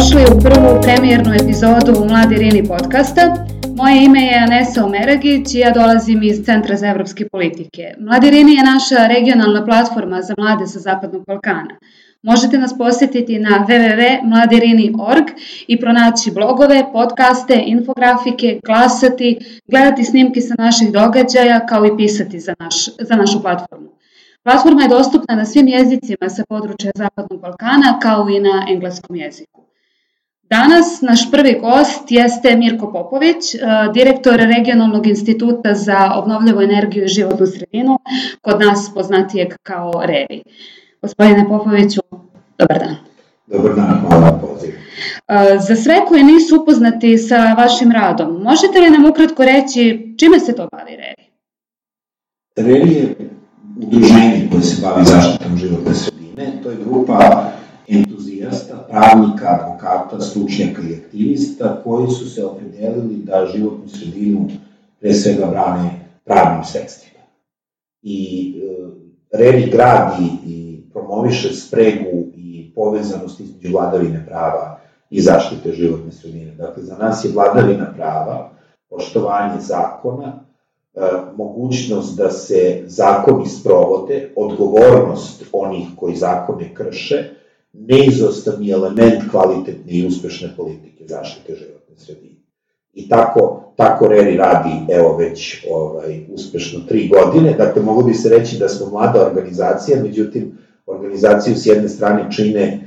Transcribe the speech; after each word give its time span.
dobrodošli 0.00 0.36
u 0.36 0.40
prvu 0.40 0.80
premijernu 0.82 1.34
epizodu 1.34 2.04
Mladi 2.08 2.34
Rini 2.34 2.68
podcasta. 2.68 3.46
Moje 3.76 4.04
ime 4.04 4.20
je 4.20 4.38
Anesa 4.38 4.84
Omeragić 4.84 5.54
i 5.54 5.58
ja 5.58 5.70
dolazim 5.70 6.22
iz 6.22 6.44
Centra 6.44 6.76
za 6.76 6.86
evropske 6.86 7.28
politike. 7.28 7.94
Mladi 7.98 8.30
Rini 8.30 8.54
je 8.54 8.64
naša 8.64 9.06
regionalna 9.06 9.64
platforma 9.64 10.22
za 10.22 10.34
mlade 10.38 10.66
sa 10.66 10.78
Zapadnog 10.78 11.24
Balkana. 11.26 11.76
Možete 12.22 12.58
nas 12.58 12.78
posjetiti 12.78 13.38
na 13.38 13.66
www.mladirini.org 13.68 15.24
i 15.68 15.80
pronaći 15.80 16.30
blogove, 16.30 16.84
podcaste, 16.92 17.62
infografike, 17.66 18.60
glasati, 18.64 19.38
gledati 19.66 20.04
snimke 20.04 20.40
sa 20.40 20.54
naših 20.58 20.92
događaja 20.92 21.66
kao 21.66 21.86
i 21.86 21.96
pisati 21.96 22.40
za, 22.40 22.54
naš, 22.58 22.96
za 23.00 23.16
našu 23.16 23.42
platformu. 23.42 23.88
Platforma 24.42 24.82
je 24.82 24.88
dostupna 24.88 25.34
na 25.34 25.44
svim 25.44 25.68
jezicima 25.68 26.28
sa 26.28 26.44
područja 26.48 26.90
Zapadnog 26.94 27.40
Balkana 27.40 27.98
kao 28.02 28.28
i 28.28 28.40
na 28.40 28.66
engleskom 28.68 29.16
jeziku. 29.16 29.69
Danas 30.50 31.00
naš 31.02 31.30
prvi 31.30 31.58
gost 31.60 32.04
jeste 32.08 32.56
Mirko 32.56 32.92
Popović, 32.92 33.54
e, 33.54 33.58
direktor 33.94 34.36
Regionalnog 34.56 35.06
instituta 35.06 35.74
za 35.74 36.10
obnovljivu 36.14 36.60
energiju 36.60 37.04
i 37.04 37.08
životnu 37.08 37.46
sredinu, 37.46 37.98
kod 38.42 38.60
nas 38.60 38.90
poznatijeg 38.94 39.48
kao 39.62 39.92
REVI. 40.04 40.42
Gospodine 41.02 41.48
Popoviću, 41.48 42.00
dobar 42.58 42.78
dan. 42.78 42.96
Dobar 43.46 43.74
dan, 43.74 44.00
hvala 44.00 44.20
na 44.20 44.38
pozivu. 44.38 44.72
E, 45.28 45.58
za 45.68 45.76
sve 45.76 45.96
koji 46.08 46.22
nisu 46.22 46.62
upoznati 46.62 47.18
sa 47.18 47.54
vašim 47.58 47.92
radom, 47.92 48.42
možete 48.42 48.80
li 48.80 48.90
nam 48.90 49.10
ukratko 49.10 49.44
reći 49.44 50.14
čime 50.18 50.40
se 50.40 50.56
to 50.56 50.68
bavi 50.72 50.96
REVI? 50.96 51.30
REVI 52.56 52.94
je 52.94 53.16
udruženje 53.82 54.48
koje 54.50 54.62
se 54.62 54.82
bavi 54.82 55.04
zaštitom 55.04 55.56
životne 55.56 55.94
sredine, 55.94 56.52
to 56.62 56.70
je 56.70 56.76
grupa 56.76 57.50
entuzijasta, 58.42 58.86
pravnika, 58.88 59.58
advokata, 59.60 60.20
stručnjaka 60.20 60.82
i 60.82 60.94
aktivista 60.94 61.80
koji 61.84 62.08
su 62.08 62.30
se 62.30 62.44
opredelili 62.44 63.16
da 63.16 63.46
životnu 63.54 63.88
sredinu 63.88 64.48
pre 65.00 65.14
svega 65.14 65.46
brane 65.46 65.90
pravnim 66.24 66.64
sredstvima. 66.64 67.24
I 68.02 68.52
e, 68.56 69.38
Revi 69.38 69.70
gradi 69.70 70.28
i 70.46 70.82
promoviše 70.92 71.54
spregu 71.54 72.26
i 72.36 72.72
povezanost 72.74 73.40
između 73.40 73.72
vladavine 73.72 74.26
prava 74.26 74.80
i 75.10 75.20
zaštite 75.20 75.72
životne 75.72 76.12
sredine. 76.12 76.54
Dakle, 76.54 76.82
za 76.82 76.96
nas 76.96 77.24
je 77.24 77.30
vladavina 77.34 77.92
prava, 77.96 78.50
poštovanje 78.90 79.60
zakona, 79.60 80.44
E, 80.94 81.00
mogućnost 81.36 82.16
da 82.16 82.30
se 82.30 82.82
zakoni 82.86 83.46
sprovode, 83.46 84.32
odgovornost 84.36 85.44
onih 85.52 85.88
koji 85.96 86.16
zakone 86.16 86.74
krše, 86.74 87.30
neizostavni 87.72 88.70
element 88.70 89.30
kvalitetne 89.30 89.92
i 89.92 90.06
uspešne 90.06 90.54
politike 90.56 91.04
zaštite 91.08 91.54
životne 91.54 91.96
sredine. 91.96 92.36
I 92.94 93.08
tako, 93.08 93.72
tako 93.76 94.08
Reri 94.08 94.36
radi, 94.36 94.92
evo 94.94 95.16
već 95.16 95.66
ovaj, 95.70 96.20
uspešno 96.32 96.80
tri 96.88 97.08
godine, 97.08 97.54
dakle 97.58 97.82
mogu 97.82 98.02
bi 98.02 98.14
se 98.14 98.28
reći 98.28 98.58
da 98.58 98.68
smo 98.68 98.90
mlada 98.90 99.26
organizacija, 99.26 100.02
međutim 100.02 100.58
organizaciju 100.86 101.56
s 101.56 101.66
jedne 101.66 101.88
strane 101.88 102.30
čine 102.30 102.80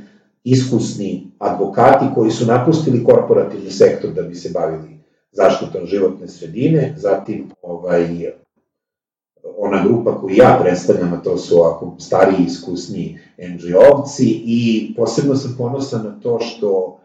iskusni 0.44 1.28
advokati 1.40 2.06
koji 2.16 2.32
su 2.32 2.46
napustili 2.46 3.04
korporativni 3.04 3.72
sektor 3.72 4.12
da 4.12 4.22
bi 4.22 4.36
se 4.36 4.50
bavili 4.54 5.00
zaštitom 5.32 5.86
životne 5.86 6.28
sredine, 6.28 6.94
zatim 6.98 7.50
ovaj, 7.62 8.32
ona 9.58 9.84
grupa 9.84 10.22
koju 10.22 10.36
ja 10.36 10.60
predstavljam, 10.62 11.14
a 11.14 11.22
to 11.24 11.38
su 11.38 11.60
ovako 11.60 11.96
stariji, 12.00 12.46
iskusni 12.46 13.20
NGO-ovci 13.38 14.42
i 14.46 14.94
posebno 14.98 15.36
sam 15.36 15.56
ponosan 15.58 16.06
na 16.06 16.20
to 16.20 16.40
što 16.40 17.00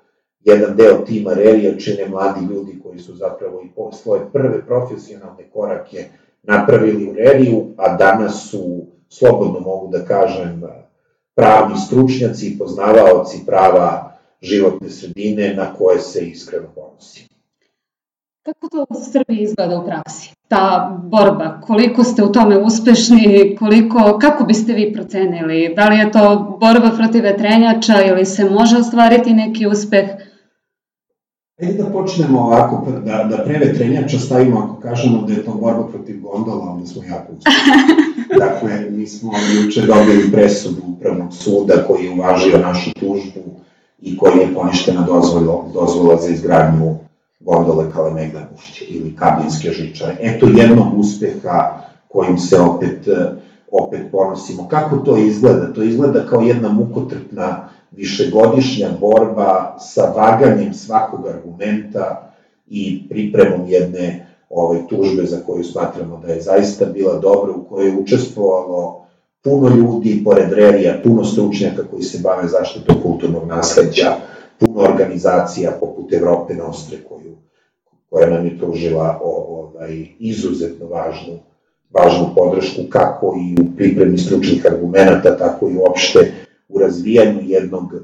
jedan 0.44 0.76
deo 0.76 1.04
tima 1.06 1.34
Rerija 1.34 1.78
čine 1.78 2.08
mladi 2.08 2.40
ljudi 2.54 2.80
koji 2.82 2.98
su 2.98 3.14
zapravo 3.14 3.62
i 3.62 3.68
po 3.76 3.92
svoje 3.92 4.20
prve 4.32 4.66
profesionalne 4.66 5.50
korake 5.52 6.04
napravili 6.42 7.10
u 7.10 7.12
Reriju, 7.12 7.64
a 7.76 7.96
danas 7.96 8.50
su, 8.50 8.86
slobodno 9.08 9.60
mogu 9.60 9.88
da 9.92 10.04
kažem, 10.04 10.62
pravni 11.34 11.78
stručnjaci 11.86 12.46
i 12.46 12.58
poznavaoci 12.58 13.46
prava 13.46 14.18
životne 14.42 14.90
sredine 14.90 15.54
na 15.54 15.74
koje 15.74 16.00
se 16.00 16.26
iskreno 16.26 16.68
ponosim. 16.74 17.27
Kako 18.48 18.68
to 18.68 18.86
u 18.90 18.94
Srbiji 19.12 19.42
izgleda 19.42 19.80
u 19.80 19.86
praksi? 19.86 20.34
Ta 20.48 20.96
borba, 21.02 21.60
koliko 21.60 22.04
ste 22.04 22.24
u 22.24 22.32
tome 22.32 22.58
uspešni, 22.58 23.56
koliko, 23.58 24.18
kako 24.20 24.44
biste 24.44 24.72
vi 24.72 24.92
procenili? 24.92 25.74
Da 25.76 25.88
li 25.88 25.98
je 25.98 26.12
to 26.12 26.56
borba 26.60 26.90
protiv 26.96 27.22
vetrenjača 27.22 28.02
ili 28.02 28.24
se 28.26 28.44
može 28.44 28.76
ostvariti 28.76 29.34
neki 29.34 29.66
uspeh? 29.66 30.04
Ajde 31.60 31.82
da 31.82 31.90
počnemo 31.90 32.40
ovako, 32.40 32.86
da, 33.04 33.24
da 33.24 33.44
pre 33.44 33.58
vetrenjača 33.58 34.18
stavimo, 34.18 34.58
ako 34.60 34.80
kažemo 34.80 35.22
da 35.22 35.32
je 35.32 35.44
to 35.44 35.54
borba 35.54 35.86
protiv 35.88 36.20
gondola, 36.20 36.70
onda 36.70 36.86
smo 36.86 37.02
jako 37.04 37.32
uspešni. 37.32 38.38
dakle, 38.44 38.90
mi 38.90 39.06
smo 39.06 39.32
juče 39.54 39.80
dobili 39.80 40.32
presudu 40.32 40.82
upravnog 40.88 41.34
suda 41.34 41.74
koji 41.86 42.04
je 42.04 42.10
uvažio 42.10 42.58
našu 42.58 42.90
tužbu 42.92 43.40
i 44.02 44.16
koji 44.16 44.38
je 44.38 44.54
poništena 44.54 45.06
dozvola, 45.06 45.64
dozvola 45.74 46.16
za 46.16 46.28
izgradnju 46.28 47.07
gondole 47.48 47.90
Kalemegdan 47.92 48.44
ušće 48.56 48.84
ili 48.84 49.16
kabinske 49.16 49.70
žičare. 49.70 50.16
Eto 50.20 50.46
jednog 50.46 50.98
uspeha 50.98 51.82
kojim 52.08 52.38
se 52.38 52.60
opet, 52.60 53.08
opet 53.70 54.00
ponosimo. 54.12 54.68
Kako 54.68 54.96
to 54.96 55.16
izgleda? 55.16 55.72
To 55.72 55.82
izgleda 55.82 56.26
kao 56.26 56.40
jedna 56.40 56.68
mukotrpna 56.68 57.68
višegodišnja 57.90 58.88
borba 59.00 59.76
sa 59.80 60.02
vaganjem 60.16 60.74
svakog 60.74 61.26
argumenta 61.26 62.32
i 62.66 63.08
pripremom 63.08 63.68
jedne 63.68 64.26
ovaj, 64.50 64.86
tužbe 64.88 65.24
za 65.24 65.36
koju 65.46 65.64
smatramo 65.64 66.20
da 66.26 66.32
je 66.32 66.42
zaista 66.42 66.84
bila 66.84 67.18
dobra, 67.18 67.52
u 67.52 67.64
kojoj 67.64 67.90
je 67.90 67.98
učestvovalo 67.98 69.06
puno 69.42 69.68
ljudi, 69.76 70.22
pored 70.24 70.52
Rerija, 70.52 71.00
puno 71.04 71.24
stručnjaka 71.24 71.82
koji 71.90 72.02
se 72.02 72.18
bave 72.22 72.48
zaštitom 72.48 72.96
kulturnog 73.02 73.46
nasledđa, 73.46 74.16
puno 74.60 74.80
organizacija 74.80 75.70
poput 75.80 76.12
Evrope 76.12 76.54
Nostre 76.54 76.98
koju, 77.08 77.36
koja 78.10 78.30
nam 78.30 78.44
je 78.44 78.58
pružila 78.58 79.20
ovaj, 79.22 80.06
izuzetno 80.18 80.86
važnu, 80.86 81.38
važnu 81.90 82.26
podršku 82.34 82.82
kako 82.90 83.36
i 83.40 83.62
u 83.62 83.76
pripremi 83.76 84.18
stručnih 84.18 84.66
argumenta, 84.66 85.36
tako 85.36 85.68
i 85.68 85.76
uopšte 85.76 86.32
u 86.68 86.78
razvijanju 86.78 87.40
jednog 87.42 87.84
e, 87.94 88.00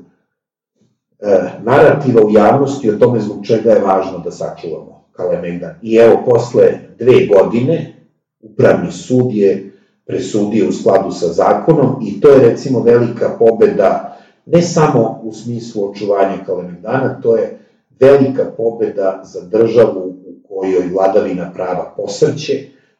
narativa 1.62 2.22
u 2.22 2.30
javnosti 2.30 2.90
o 2.90 2.98
tome 2.98 3.20
zbog 3.20 3.46
čega 3.46 3.70
je 3.70 3.80
važno 3.80 4.18
da 4.18 4.30
sačuvamo 4.30 5.04
Kalemegdan. 5.12 5.74
I 5.82 5.96
evo, 5.96 6.22
posle 6.26 6.62
dve 6.98 7.26
godine, 7.26 7.94
upravni 8.40 8.92
sud 8.92 9.32
je 9.32 9.72
presudio 10.06 10.68
u 10.68 10.72
skladu 10.72 11.10
sa 11.10 11.26
zakonom 11.26 12.06
i 12.06 12.20
to 12.20 12.28
je 12.28 12.50
recimo 12.50 12.80
velika 12.80 13.36
pobeda 13.38 14.13
ne 14.46 14.62
samo 14.62 15.20
u 15.22 15.32
smislu 15.32 15.90
očuvanja 15.90 16.44
Kalemegdana, 16.46 17.20
to 17.22 17.36
je 17.36 17.58
velika 18.00 18.44
pobeda 18.56 19.22
za 19.24 19.40
državu 19.40 20.00
u 20.00 20.48
kojoj 20.48 20.88
vladavina 20.92 21.52
prava 21.54 21.94
posrće, 21.96 22.52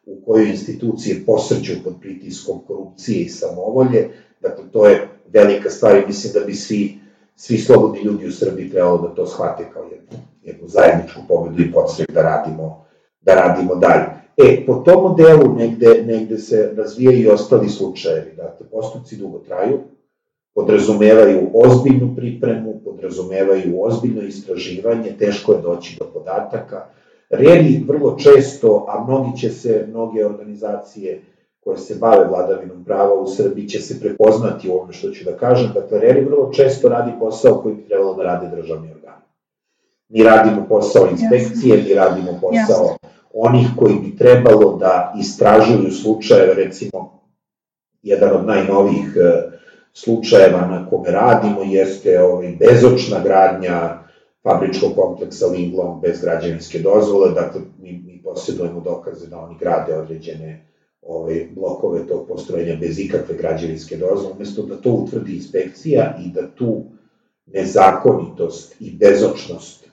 u 0.05 0.25
kojoj 0.25 0.49
institucije 0.49 1.23
posrću 1.25 1.73
pod 1.83 1.93
pritiskom 2.01 2.59
korupcije 2.67 3.21
i 3.21 3.29
samovolje, 3.29 4.09
dakle 4.41 4.63
to 4.71 4.87
je 4.87 5.07
velika 5.33 5.69
stvar 5.69 5.97
i 5.97 6.07
mislim 6.07 6.33
da 6.33 6.39
bi 6.39 6.53
svi, 6.53 6.99
svi 7.35 7.57
slobodni 7.57 8.01
ljudi 8.01 8.27
u 8.27 8.31
Srbiji 8.31 8.69
trebalo 8.69 8.97
da 8.97 9.15
to 9.15 9.27
shvate 9.27 9.69
kao 9.73 9.83
jednu, 9.83 10.17
jednu 10.43 10.67
zajedničku 10.67 11.21
pobedu 11.27 11.63
i 11.63 11.71
podstrek 11.71 12.11
da 12.11 12.21
radimo, 12.21 12.85
da 13.21 13.35
radimo 13.35 13.75
dalje. 13.75 14.05
E, 14.37 14.65
po 14.65 14.75
tom 14.75 15.03
modelu 15.03 15.55
negde, 15.55 16.03
negde 16.05 16.37
se 16.37 16.73
razvijaju 16.77 17.19
i 17.19 17.27
ostali 17.27 17.69
slučajevi, 17.69 18.35
dakle, 18.37 18.67
postupci 18.71 19.15
dugo 19.15 19.39
traju, 19.39 19.79
podrazumevaju 20.55 21.49
ozbiljnu 21.53 22.15
pripremu, 22.15 22.81
podrazumevaju 22.85 23.83
ozbiljno 23.83 24.21
istraživanje, 24.21 25.15
teško 25.19 25.53
je 25.53 25.61
doći 25.61 25.97
do 25.99 26.05
podataka. 26.13 26.85
Reri 27.29 27.83
vrlo 27.87 28.17
često, 28.19 28.85
a 28.87 29.03
mnogi 29.03 29.37
će 29.37 29.49
se, 29.49 29.85
mnoge 29.89 30.25
organizacije 30.25 31.21
koje 31.59 31.77
se 31.77 31.95
bave 31.95 32.27
vladavinom 32.27 32.83
prava 32.83 33.13
u 33.13 33.27
Srbiji 33.27 33.67
će 33.67 33.79
se 33.79 33.99
prepoznati 33.99 34.69
u 34.69 34.73
ovome 34.73 34.93
što 34.93 35.09
ću 35.09 35.25
da 35.25 35.37
kažem. 35.37 35.71
Dakle, 35.73 35.99
Reri 35.99 36.25
vrlo 36.25 36.51
često 36.53 36.89
radi 36.89 37.11
posao 37.19 37.61
koji 37.61 37.75
bi 37.75 37.87
trebalo 37.87 38.13
da 38.13 38.23
rade 38.23 38.55
državni 38.55 38.91
organi. 38.91 39.25
Mi 40.09 40.23
radimo 40.23 40.65
posao 40.69 41.07
inspekcije, 41.11 41.83
mi 41.83 41.93
radimo 41.93 42.39
posao 42.41 42.97
onih 43.33 43.67
koji 43.77 43.95
bi 43.95 44.17
trebalo 44.17 44.77
da 44.79 45.13
istražuju 45.19 45.91
slučajeve, 45.91 46.53
recimo, 46.53 47.19
jedan 48.03 48.35
od 48.35 48.45
najnovijih 48.45 49.15
uh, 49.17 49.54
slučajeva 49.95 50.67
na 50.67 50.89
kome 50.89 51.11
radimo 51.11 51.61
jeste 51.63 52.21
ovaj, 52.23 52.55
bezočna 52.59 53.19
gradnja 53.23 53.99
fabričkog 54.43 54.95
kompleksa 54.95 55.47
Linglong 55.47 56.01
bez 56.01 56.21
građevinske 56.21 56.79
dozvole, 56.79 57.31
dakle 57.31 57.61
mi, 57.81 57.91
mi 58.05 58.21
posjedujemo 58.23 58.81
dokaze 58.81 59.27
da 59.27 59.39
oni 59.39 59.55
grade 59.59 59.97
određene 59.97 60.65
ovaj, 61.01 61.47
blokove 61.55 62.07
tog 62.07 62.27
postrojenja 62.27 62.75
bez 62.79 62.99
ikakve 62.99 63.35
građevinske 63.37 63.97
dozvole, 63.97 64.33
umesto 64.35 64.61
da 64.61 64.75
to 64.75 64.91
utvrdi 64.91 65.35
inspekcija 65.35 66.17
i 66.25 66.31
da 66.31 66.47
tu 66.51 66.83
nezakonitost 67.45 68.75
i 68.79 68.91
bezočnost 68.91 69.85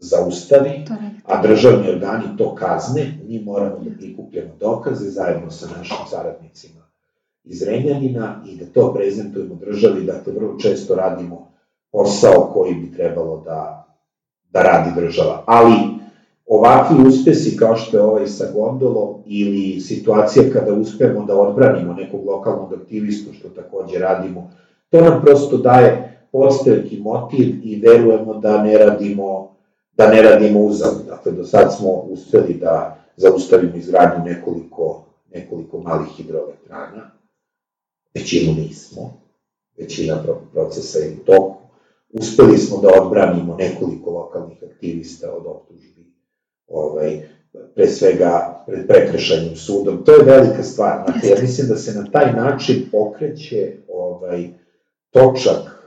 zaustavi, 0.00 0.84
a 1.24 1.42
državni 1.42 1.90
organi 1.90 2.36
to 2.38 2.54
kazne, 2.54 3.18
mi 3.28 3.40
moramo 3.40 3.78
da 3.78 3.90
prikupljamo 3.98 4.56
dokaze 4.60 5.10
zajedno 5.10 5.50
sa 5.50 5.66
našim 5.78 6.06
saradnicima 6.10 6.81
iz 7.44 7.62
Renjanina 7.62 8.44
i 8.48 8.56
da 8.56 8.64
to 8.74 8.94
prezentujemo 8.94 9.54
državi, 9.54 10.04
dakle 10.04 10.32
vrlo 10.32 10.58
često 10.58 10.94
radimo 10.94 11.48
posao 11.92 12.50
koji 12.52 12.74
bi 12.74 12.96
trebalo 12.96 13.42
da, 13.44 13.86
da 14.50 14.62
radi 14.62 15.00
država. 15.00 15.42
Ali 15.46 15.74
ovakvi 16.46 17.06
uspesi 17.06 17.56
kao 17.56 17.76
što 17.76 17.96
je 17.96 18.02
ovaj 18.02 18.26
sa 18.26 18.44
gondolom 18.54 19.22
ili 19.26 19.80
situacija 19.80 20.44
kada 20.52 20.72
uspemo 20.72 21.24
da 21.24 21.40
odbranimo 21.40 21.92
nekog 21.92 22.26
lokalnog 22.26 22.72
aktivistu, 22.72 23.32
što 23.32 23.48
takođe 23.48 23.98
radimo, 23.98 24.50
to 24.90 25.00
nam 25.00 25.20
prosto 25.22 25.56
daje 25.56 26.18
postavki 26.32 27.00
motiv 27.00 27.60
i 27.62 27.80
verujemo 27.80 28.34
da 28.34 28.62
ne 28.62 28.78
radimo 28.78 29.52
da 29.96 30.10
ne 30.10 30.22
radimo 30.22 30.60
uzavno. 30.60 31.00
Dakle, 31.08 31.32
do 31.32 31.44
sad 31.44 31.76
smo 31.76 31.90
uspeli 31.90 32.54
da 32.54 32.98
zaustavimo 33.16 33.76
izgradnju 33.76 34.24
nekoliko, 34.24 35.04
nekoliko 35.34 35.78
malih 35.78 36.08
hidroelektrana, 36.08 37.10
većinu 38.14 38.54
nismo, 38.54 39.12
većina 39.78 40.24
procesa 40.52 40.98
je 40.98 41.12
u 41.12 41.24
toku. 41.24 41.62
Uspeli 42.12 42.58
smo 42.58 42.80
da 42.80 43.02
odbranimo 43.02 43.56
nekoliko 43.56 44.10
lokalnih 44.10 44.58
aktivista 44.70 45.32
od 45.32 45.46
optužbi, 45.46 46.06
ovaj, 46.66 47.22
pre 47.74 47.88
svega 47.88 48.64
pred 48.66 48.86
prekršajnim 48.86 49.56
sudom. 49.56 50.04
To 50.04 50.12
je 50.12 50.24
velika 50.24 50.62
stvar. 50.62 51.02
Znači, 51.04 51.26
ja 51.26 51.36
mislim 51.42 51.68
da 51.68 51.76
se 51.76 51.92
na 51.92 52.10
taj 52.10 52.32
način 52.32 52.88
okreće 52.92 53.72
ovaj, 53.88 54.48
točak 55.10 55.82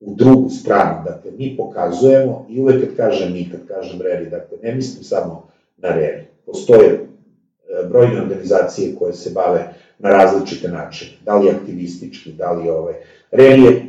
u 0.00 0.14
drugu 0.14 0.50
stranu. 0.50 1.04
Dakle, 1.04 1.30
mi 1.38 1.56
pokazujemo, 1.56 2.46
i 2.48 2.60
uvek 2.60 2.86
kad 2.86 2.96
kažem 2.96 3.32
mi, 3.32 3.50
kad 3.50 3.66
kažem 3.66 4.00
RERI, 4.00 4.30
dakle, 4.30 4.58
ne 4.62 4.74
mislim 4.74 5.04
samo 5.04 5.48
na 5.76 5.88
RERI. 5.88 6.24
Postoje 6.46 6.88
e, 6.88 6.98
brojne 7.88 8.22
organizacije 8.22 8.96
koje 8.98 9.12
se 9.12 9.30
bave 9.30 9.74
na 9.98 10.10
različite 10.10 10.68
načine, 10.68 11.12
da 11.24 11.36
li 11.36 11.50
aktivistički, 11.50 12.32
da 12.32 12.52
li 12.52 12.70
ovaj. 12.70 12.94
RERI 13.30 13.62
je 13.62 13.70
e, 13.70 13.86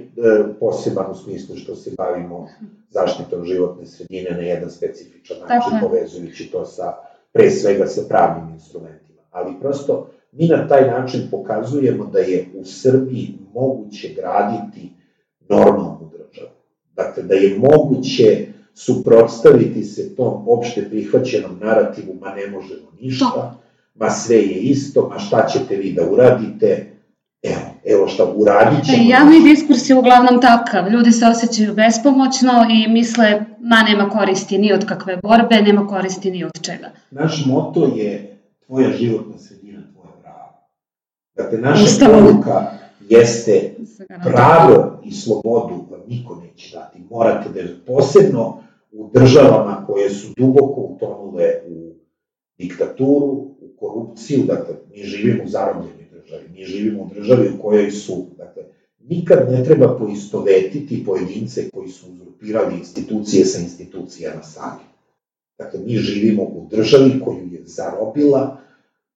poseban 0.59 1.11
u 1.11 1.15
smislu 1.15 1.55
što 1.55 1.75
se 1.75 1.91
bavimo 1.97 2.47
zaštitom 2.89 3.45
životne 3.45 3.85
sredine 3.85 4.31
na 4.31 4.41
jedan 4.41 4.69
specifičan 4.69 5.37
način, 5.39 5.71
Tako. 5.71 5.87
povezujući 5.87 6.51
to 6.51 6.65
sa, 6.65 6.93
pre 7.33 7.51
svega 7.51 7.87
sa 7.87 8.01
pravnim 8.09 8.53
instrumentima. 8.53 9.19
Ali 9.31 9.59
prosto, 9.59 10.09
mi 10.31 10.47
na 10.47 10.67
taj 10.67 10.87
način 10.87 11.27
pokazujemo 11.31 12.05
da 12.05 12.19
je 12.19 12.45
u 12.55 12.65
Srbiji 12.65 13.33
moguće 13.53 14.13
graditi 14.15 14.91
normalnu 15.49 16.11
državu. 16.11 16.55
Dakle, 16.95 17.23
da 17.23 17.35
je 17.35 17.57
moguće 17.59 18.47
suprotstaviti 18.73 19.83
se 19.83 20.15
tom 20.15 20.43
opšte 20.47 20.89
prihvaćenom 20.89 21.59
narativu, 21.61 22.13
ma 22.21 22.35
ne 22.35 22.47
možemo 22.47 22.91
ništa, 23.01 23.57
ma 23.95 24.09
sve 24.09 24.35
je 24.35 24.59
isto, 24.59 25.09
ma 25.13 25.19
šta 25.19 25.47
ćete 25.47 25.75
vi 25.75 25.93
da 25.93 26.09
uradite, 26.11 26.91
evo, 27.43 27.61
evo 27.85 28.07
šta 28.07 28.25
uradit 28.35 28.85
ćemo. 28.85 28.97
E, 28.97 29.07
javni 29.07 29.43
diskurs 29.43 29.89
je 29.89 29.95
uglavnom 29.95 30.41
takav, 30.41 30.89
ljudi 30.89 31.11
se 31.11 31.25
osjećaju 31.25 31.73
bespomoćno 31.73 32.51
i 32.69 32.87
misle, 32.91 33.45
ma 33.59 33.83
nema 33.83 34.09
koristi 34.09 34.57
ni 34.57 34.73
od 34.73 34.85
kakve 34.85 35.17
borbe, 35.17 35.61
nema 35.61 35.87
koristi 35.87 36.31
ni 36.31 36.43
od 36.43 36.61
čega. 36.61 36.91
Naš 37.11 37.45
moto 37.45 37.91
je 37.95 38.37
tvoja 38.65 38.91
životna 38.91 39.37
sredina, 39.37 39.79
tvoja 39.93 40.11
prava. 40.21 40.67
Dakle, 41.35 41.57
naša 41.57 41.83
Ustavom. 41.83 42.25
poruka 42.25 42.71
jeste 43.09 43.75
pravo 44.23 45.01
i 45.03 45.11
slobodu 45.11 45.87
vam 45.91 46.01
niko 46.07 46.35
neće 46.35 46.77
dati. 46.77 46.99
Morate 47.09 47.49
da 47.49 47.59
je 47.59 47.77
posebno 47.87 48.57
u 48.91 49.09
državama 49.13 49.83
koje 49.87 50.09
su 50.09 50.33
duboko 50.37 50.81
utonule 50.81 51.51
u 51.67 51.84
diktaturu, 52.57 53.31
u 53.61 53.69
korupciju, 53.79 54.43
dakle, 54.43 54.75
mi 54.91 55.03
živimo 55.03 55.43
u 55.43 55.47
zarobljenoj 55.47 56.05
državi, 56.11 56.43
mi 56.53 56.63
živimo 56.63 57.03
u 57.03 57.09
državi 57.15 57.49
u 57.49 57.61
kojoj 57.61 57.91
su, 57.91 58.25
dakle, 58.37 58.63
nikad 58.99 59.51
ne 59.51 59.63
treba 59.63 59.97
poistovetiti 59.97 61.05
pojedince 61.05 61.69
koji 61.69 61.89
su 61.89 62.05
uzurpirali 62.11 62.77
institucije 62.77 63.45
sa 63.45 63.59
institucijama 63.59 64.43
sami. 64.43 64.83
Dakle, 65.57 65.79
mi 65.85 65.97
živimo 65.97 66.43
u 66.43 66.67
državi 66.71 67.19
koju 67.25 67.47
je 67.51 67.61
zarobila 67.65 68.57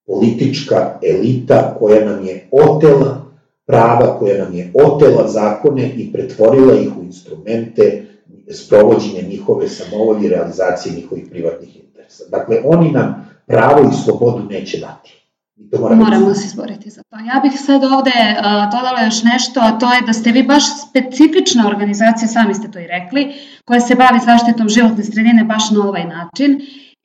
politička 0.06 1.00
elita 1.04 1.76
koja 1.80 2.06
nam 2.06 2.26
je 2.26 2.50
otela 2.52 3.30
prava 3.66 4.20
koja 4.20 4.44
nam 4.44 4.54
je 4.54 4.72
otela 4.74 5.28
zakone 5.28 5.94
i 5.98 6.12
pretvorila 6.12 6.74
ih 6.74 6.98
u 6.98 7.04
instrumente 7.04 8.06
sprovođenja 8.52 9.22
njihove 9.30 9.68
samovolje 9.68 10.26
i 10.26 10.30
realizacije 10.30 10.96
njihovih 10.96 11.26
privatnih 11.30 11.76
interesa. 11.76 12.24
Dakle, 12.30 12.62
oni 12.64 12.92
nam 12.92 13.29
pravo 13.50 13.90
i 13.90 13.94
slobodu 14.04 14.44
neće 14.50 14.78
dati. 14.78 15.16
I 15.56 15.70
to 15.70 15.82
moramo, 15.82 16.04
moramo 16.04 16.34
se 16.34 16.46
izboriti 16.46 16.90
za 16.90 17.02
to. 17.10 17.16
Ja 17.34 17.40
bih 17.44 17.52
sad 17.60 17.84
ovde 17.84 18.20
uh, 18.30 18.44
dodala 18.74 19.02
još 19.06 19.24
nešto, 19.24 19.60
a 19.60 19.80
to 19.80 19.94
je 19.94 20.02
da 20.02 20.14
ste 20.14 20.32
vi 20.32 20.44
baš 20.44 20.64
specifična 20.90 21.68
organizacija, 21.68 22.28
sami 22.28 22.54
ste 22.54 22.72
to 22.72 22.80
i 22.80 22.88
rekli, 22.88 23.34
koja 23.66 23.80
se 23.80 23.96
bavi 23.96 24.20
zaštitom 24.26 24.70
životne 24.70 25.04
sredine 25.04 25.44
baš 25.44 25.72
na 25.72 25.80
ovaj 25.88 26.06
način 26.06 26.62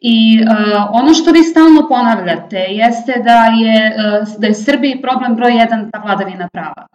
I 0.07 0.41
uh, 0.43 0.49
ono 0.93 1.15
što 1.15 1.33
vi 1.33 1.43
stalno 1.43 1.89
ponavljate 1.89 2.57
jeste 2.57 3.13
da 3.25 3.39
je, 3.63 3.77
uh, 3.97 4.41
da 4.41 4.47
je 4.47 4.55
Srbiji 4.55 5.03
problem 5.03 5.37
broj 5.37 5.57
jedan 5.57 5.91
ta 5.91 5.99
vladavina 5.99 6.49
prava. 6.53 6.87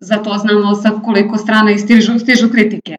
Zato 0.00 0.38
znamo 0.38 0.74
sa 0.74 0.90
koliko 1.04 1.38
strana 1.38 1.70
i 1.70 1.78
stižu, 1.78 2.18
stižu 2.18 2.48
kritike. 2.50 2.96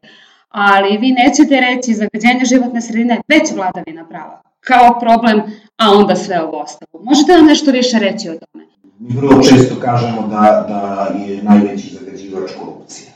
Ali 0.50 0.98
vi 0.98 1.12
nećete 1.12 1.60
reći 1.60 1.94
zagađenje 1.94 2.46
životne 2.46 2.82
sredine 2.82 3.22
već 3.28 3.52
vladavina 3.56 4.06
prava 4.10 4.49
kao 4.60 5.00
problem, 5.00 5.42
a 5.78 5.92
onda 5.92 6.16
sve 6.16 6.42
ovo 6.42 6.58
ostalo. 6.62 7.04
Možete 7.04 7.32
nam 7.32 7.46
nešto 7.46 7.72
više 7.72 8.00
reći 8.00 8.30
o 8.30 8.34
tome? 8.34 8.66
Mi 9.00 9.16
vrlo 9.16 9.44
često 9.44 9.76
kažemo 9.82 10.22
da, 10.22 10.66
da 10.68 11.14
je 11.20 11.44
najveći 11.44 11.96
zagađivač 11.96 12.52
korupcija. 12.60 13.12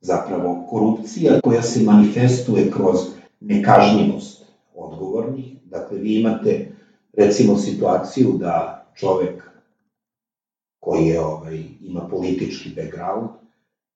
Zapravo, 0.00 0.66
korupcija 0.70 1.40
koja 1.40 1.62
se 1.62 1.82
manifestuje 1.82 2.70
kroz 2.70 2.96
nekažnjivost 3.40 4.44
odgovornih, 4.74 5.54
Dakle, 5.74 5.98
vi 5.98 6.20
imate 6.20 6.68
recimo 7.12 7.56
situaciju 7.56 8.32
da 8.38 8.86
čovek 8.94 9.42
koji 10.80 11.06
je, 11.06 11.20
ovaj, 11.20 11.62
ima 11.80 12.00
politički 12.00 12.70
background, 12.76 13.28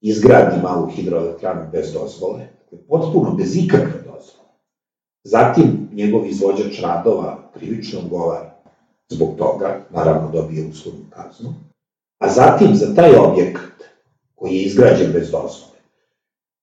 izgradi 0.00 0.62
malu 0.62 0.86
hidroelektranu 0.86 1.70
bez 1.72 1.92
dozvole, 1.92 2.48
dakle, 2.60 2.78
potpuno 2.88 3.34
bez 3.34 3.56
ikakve. 3.56 4.07
Zatim, 5.30 5.88
njegov 5.92 6.26
izvođač 6.26 6.80
radova 6.82 7.50
krivično 7.54 8.00
odgovara 8.00 8.54
zbog 9.08 9.34
toga, 9.38 9.86
naravno 9.90 10.30
dobije 10.32 10.68
uslovnu 10.70 11.04
kaznu, 11.10 11.54
a 12.18 12.28
zatim 12.28 12.74
za 12.74 12.94
taj 12.94 13.16
objekat 13.16 13.72
koji 14.34 14.54
je 14.54 14.62
izgrađen 14.62 15.12
bez 15.12 15.30
dozvole, 15.30 15.78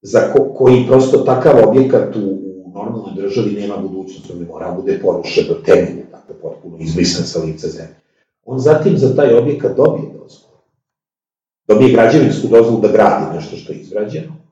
za 0.02 0.20
ko, 0.34 0.54
koji 0.54 0.86
prosto 0.88 1.18
takav 1.18 1.70
objekat 1.70 2.16
u, 2.16 2.42
normalnoj 2.74 3.14
državi 3.16 3.52
nema 3.52 3.78
budućnost, 3.78 4.32
on 4.32 4.40
bi 4.40 4.46
morao 4.46 4.72
da 4.72 4.82
bude 4.82 5.00
porušen 5.02 5.46
do 5.48 5.54
temelja, 5.54 6.06
dakle 6.12 6.36
potpuno 6.42 6.78
izbrisan 6.80 7.26
sa 7.26 7.40
lica 7.40 7.68
zemlje. 7.68 7.96
On 8.46 8.60
zatim 8.60 8.98
za 8.98 9.16
taj 9.16 9.38
objekat 9.38 9.78
dobije 9.78 10.08
dozvolu. 10.08 10.62
Dobije 11.68 11.94
građevinsku 11.94 12.48
dozvolu 12.48 12.82
da 12.82 12.92
gradi 12.92 13.36
nešto 13.36 13.56
što 13.56 13.74
je 13.74 13.80
izgrađeno, 13.80 14.45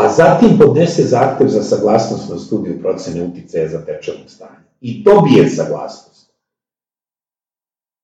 a 0.00 0.08
zatim 0.08 0.58
podnese 0.58 1.02
zahtev 1.02 1.48
za 1.48 1.62
saglasnost 1.62 2.30
na 2.30 2.38
studiju 2.38 2.80
procene 2.82 3.22
uticaja 3.22 3.68
za 3.68 3.84
tečevnog 3.84 4.30
stanja. 4.30 4.60
I 4.80 5.02
dobije 5.02 5.48
saglasnost. 5.48 6.30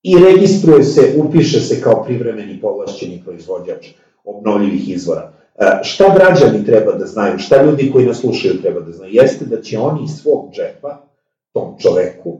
I 0.03 0.15
registruje 0.19 0.85
se, 0.85 1.15
upiše 1.17 1.61
se 1.61 1.81
kao 1.81 2.05
privremeni 2.05 2.61
povlašćeni 2.61 3.23
proizvođač 3.25 3.87
obnovljivih 4.25 4.89
izvora. 4.89 5.33
E, 5.59 5.81
šta 5.83 6.15
građani 6.15 6.65
treba 6.65 6.93
da 6.93 7.07
znaju, 7.07 7.39
šta 7.39 7.63
ljudi 7.63 7.91
koji 7.93 8.07
nas 8.07 8.21
slušaju 8.21 8.63
treba 8.63 8.81
da 8.81 8.93
znaju, 8.93 9.15
jeste 9.15 9.45
da 9.45 9.63
će 9.63 9.79
oni 9.79 10.05
iz 10.05 10.11
svog 10.11 10.51
džepa, 10.55 11.07
tom 11.53 11.75
čoveku, 11.79 12.39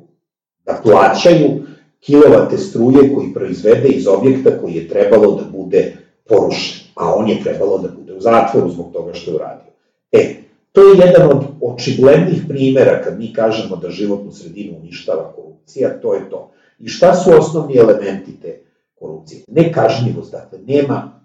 da 0.67 0.81
plaćaju 0.85 1.63
kilovate 2.01 2.59
struje 2.59 3.15
koji 3.15 3.35
proizvede 3.35 3.89
iz 3.89 4.07
objekta 4.07 4.51
koji 4.61 4.75
je 4.75 4.89
trebalo 4.89 5.35
da 5.35 5.59
bude 5.59 5.97
porušen, 6.29 6.87
a 6.95 7.15
on 7.15 7.29
je 7.29 7.43
trebalo 7.43 7.79
da 7.79 7.89
bude 7.89 8.06
u 8.17 8.21
zatvoru 8.21 8.71
zbog 8.71 8.93
toga 8.93 9.15
što 9.15 9.31
je 9.31 9.35
uradio. 9.35 9.73
E, 10.13 10.35
to 10.73 10.81
je 10.81 10.99
jedan 11.07 11.31
od 11.31 11.45
očiglednih 11.61 12.43
primera 12.49 13.03
kad 13.05 13.19
mi 13.19 13.33
kažemo 13.33 13.77
da 13.77 13.91
životnu 13.91 14.33
sredinu 14.33 14.79
uništava 14.83 15.33
korupcija, 15.33 16.01
to 16.01 16.15
je 16.15 16.31
to. 16.31 16.51
I 16.79 16.89
šta 16.89 17.15
su 17.15 17.31
osnovni 17.39 17.77
elementi 17.77 18.41
te 18.43 18.61
korupcije? 18.95 19.41
Nekažnjivost, 19.49 20.33
dakle, 20.33 20.59
nema 20.67 21.21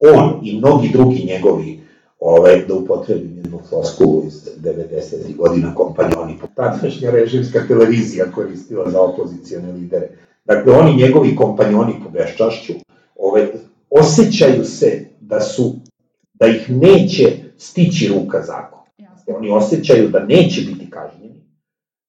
on 0.00 0.40
i 0.42 0.58
mnogi 0.58 0.88
drugi 0.92 1.24
njegovi, 1.24 1.80
ovaj, 2.20 2.64
da 2.68 2.74
upotrebim 2.74 3.36
jednu 3.36 3.60
floskulu 3.68 4.22
iz 4.26 4.48
90. 4.62 5.36
godina 5.36 5.74
kompanjoni, 5.74 6.38
tadašnja 6.54 7.10
režimska 7.10 7.66
televizija 7.68 8.32
koristila 8.32 8.90
za 8.90 9.00
opozicijone 9.00 9.72
lidere. 9.72 10.08
Dakle, 10.44 10.72
oni 10.72 10.96
njegovi 10.96 11.36
kompanjoni 11.36 11.94
po 12.04 12.10
beščašću, 12.10 12.72
ovaj, 13.16 13.46
osjećaju 13.90 14.64
se 14.64 15.04
da 15.20 15.40
su 15.40 15.74
da 16.38 16.46
ih 16.46 16.70
neće 16.70 17.32
stići 17.56 18.08
ruka 18.08 18.42
zakona. 18.42 18.82
Oni 19.26 19.50
osjećaju 19.50 20.08
da 20.08 20.24
neće 20.24 20.60
biti 20.60 20.90
kažnjeni. 20.90 21.42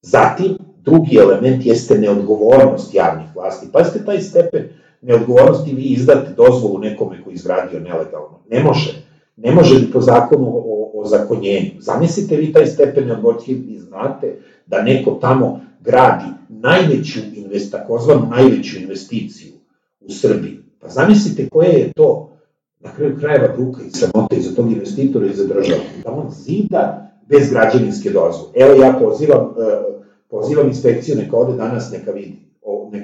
Zatim, 0.01 0.57
drugi 0.77 1.17
element 1.17 1.65
jeste 1.65 1.97
neodgovornost 1.97 2.93
javnih 2.93 3.27
vlasti. 3.35 3.67
Pazite 3.73 4.05
taj 4.05 4.21
stepen 4.21 4.69
neodgovornosti, 5.01 5.75
vi 5.75 5.83
izdate 5.83 6.33
dozvolu 6.37 6.79
nekome 6.79 7.23
koji 7.23 7.33
izgradio 7.33 7.79
nelegalno. 7.79 8.39
Ne 8.49 8.63
može. 8.63 9.03
Ne 9.37 9.51
može 9.51 9.79
ni 9.79 9.91
po 9.91 10.01
zakonu 10.01 10.47
o, 10.47 10.91
o 10.93 11.05
zakonjenju. 11.05 11.71
Zamislite 11.79 12.35
vi 12.35 12.53
taj 12.53 12.65
stepen 12.65 13.07
neodgovornosti 13.07 13.51
i 13.51 13.79
znate 13.79 14.35
da 14.65 14.81
neko 14.81 15.11
tamo 15.11 15.61
gradi 15.81 16.25
najveću 16.49 17.19
invest, 17.35 17.71
takozvanu 17.71 18.27
najveću 18.29 18.79
investiciju 18.79 19.53
u 19.99 20.09
Srbiji. 20.09 20.59
Pa 20.79 20.87
zamislite 20.89 21.49
koje 21.49 21.69
je 21.69 21.91
to 21.95 22.36
na 22.79 22.91
kraju 22.95 23.17
krajeva 23.19 23.47
bruka 23.57 23.81
i 23.81 23.89
sramota 23.89 24.35
i 24.35 24.41
za 24.41 24.55
tog 24.55 24.71
investitora 24.71 25.25
i 25.25 25.33
za 25.33 25.47
državu. 25.47 25.81
Da 26.03 26.11
on 26.11 26.31
zida 26.31 27.11
bez 27.27 27.49
građevinske 27.49 28.09
dozvole. 28.09 28.51
Evo 28.55 28.73
ja 28.73 28.99
pozivam, 29.01 29.39
e, 29.39 29.83
pozivam 30.29 30.67
inspekciju, 30.67 31.17
neka 31.17 31.37
ode 31.37 31.57
danas, 31.57 31.91
neka 31.91 32.11
vidi, 32.11 32.37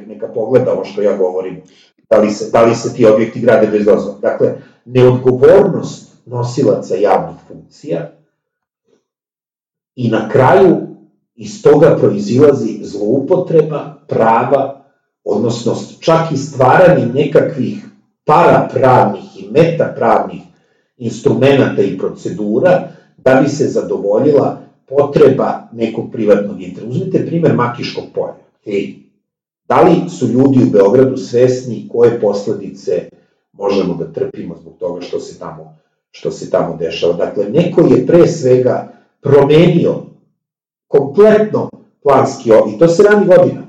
neka 0.07 0.27
pogleda 0.27 0.73
ovo 0.73 0.85
što 0.85 1.01
ja 1.01 1.17
govorim, 1.17 1.61
da 2.09 2.17
li 2.17 2.31
se, 2.31 2.51
da 2.51 2.65
li 2.65 2.75
se 2.75 2.93
ti 2.93 3.05
objekti 3.05 3.39
grade 3.39 3.67
bez 3.67 3.85
dozvole. 3.85 4.17
Dakle, 4.21 4.53
neodgovornost 4.85 6.13
nosilaca 6.25 6.95
javnih 6.95 7.39
funkcija 7.47 8.11
i 9.95 10.09
na 10.09 10.29
kraju 10.29 10.77
iz 11.35 11.63
toga 11.63 11.97
proizilazi 11.99 12.79
zloupotreba 12.83 13.95
prava, 14.07 14.85
odnosno 15.23 15.75
čak 15.99 16.31
i 16.31 16.37
stvaranje 16.37 17.05
nekakvih 17.05 17.85
parapravnih 18.25 19.23
i 19.39 19.51
metapravnih 19.51 20.41
instrumenta 20.97 21.81
i 21.81 21.97
procedura 21.97 22.87
da 23.17 23.41
bi 23.41 23.49
se 23.49 23.67
zadovoljila 23.67 24.61
potreba 24.85 25.67
nekog 25.71 26.11
privatnog 26.11 26.61
interesa. 26.61 26.89
Uzmite 26.89 27.25
primer 27.25 27.53
Makiškog 27.53 28.03
polja. 28.13 28.43
Hej, 28.65 28.95
da 29.67 29.81
li 29.81 30.09
su 30.09 30.27
ljudi 30.27 30.63
u 30.63 30.71
Beogradu 30.71 31.17
svesni 31.17 31.89
koje 31.91 32.21
posledice 32.21 33.09
možemo 33.53 33.93
da 33.93 34.13
trpimo 34.13 34.55
zbog 34.55 34.73
toga 34.79 35.01
što 35.01 35.19
se 35.19 35.39
tamo, 35.39 35.77
što 36.11 36.31
se 36.31 36.49
tamo 36.49 36.77
dešava? 36.77 37.13
Dakle, 37.13 37.45
neko 37.49 37.81
je 37.81 38.07
pre 38.07 38.27
svega 38.27 38.93
promenio 39.21 39.95
kompletno 40.87 41.69
planski, 42.03 42.49
i 42.75 42.79
to 42.79 42.87
se 42.87 43.03
radi 43.03 43.25
godinama, 43.25 43.62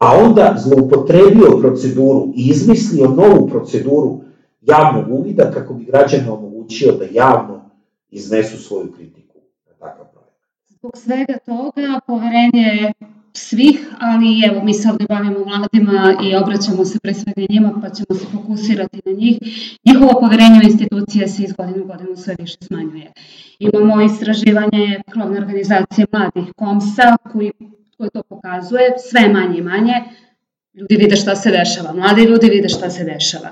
a 0.00 0.16
onda 0.24 0.54
zloupotrebio 0.58 1.58
proceduru 1.60 2.32
i 2.36 2.48
izmislio 2.48 3.08
novu 3.08 3.48
proceduru 3.48 4.20
javnog 4.60 5.04
uvida 5.10 5.50
kako 5.50 5.74
bi 5.74 5.84
građane 5.84 6.30
omogućio 6.30 6.92
da 6.92 7.04
javno 7.12 7.70
iznesu 8.10 8.62
svoju 8.62 8.92
kritiku 8.92 9.38
na 9.66 9.72
takav 9.72 10.06
projekat. 10.12 10.40
Zbog 10.68 10.92
svega 10.96 11.38
toga 11.46 12.00
poverenje 12.06 12.92
svih, 13.32 13.88
ali 14.00 14.46
evo 14.50 14.64
mi 14.64 14.74
se 14.74 14.88
ovde 14.88 15.04
bavimo 15.08 15.44
mladima 15.44 16.16
i 16.24 16.36
obraćamo 16.36 16.84
se 16.84 16.98
pre 16.98 17.14
svega 17.14 17.42
njima 17.50 17.72
pa 17.82 17.90
ćemo 17.90 18.18
se 18.20 18.26
fokusirati 18.32 19.02
na 19.04 19.12
njih. 19.12 19.38
Njihovo 19.86 20.20
poverenje 20.20 20.58
u 20.62 20.66
institucije 20.66 21.28
se 21.28 21.42
iz 21.42 21.52
godine 21.52 21.82
u 21.82 21.86
godinu 21.86 22.16
sve 22.16 22.36
više 22.38 22.56
smanjuje. 22.60 23.12
Imamo 23.58 24.02
istraživanje 24.02 25.02
krovne 25.10 25.38
organizacije 25.38 26.06
mladih 26.12 26.52
KOMSA 26.56 27.16
koji, 27.32 27.52
koji 28.00 28.10
to 28.10 28.22
pokazuje, 28.22 28.94
sve 29.10 29.28
manje 29.28 29.58
i 29.58 29.62
manje. 29.62 29.94
Ljudi 30.74 30.96
vide 30.96 31.16
šta 31.16 31.36
se 31.36 31.50
dešava, 31.50 31.92
mladi 31.92 32.22
ljudi 32.22 32.48
vide 32.48 32.68
šta 32.68 32.90
se 32.90 33.04
dešava. 33.04 33.50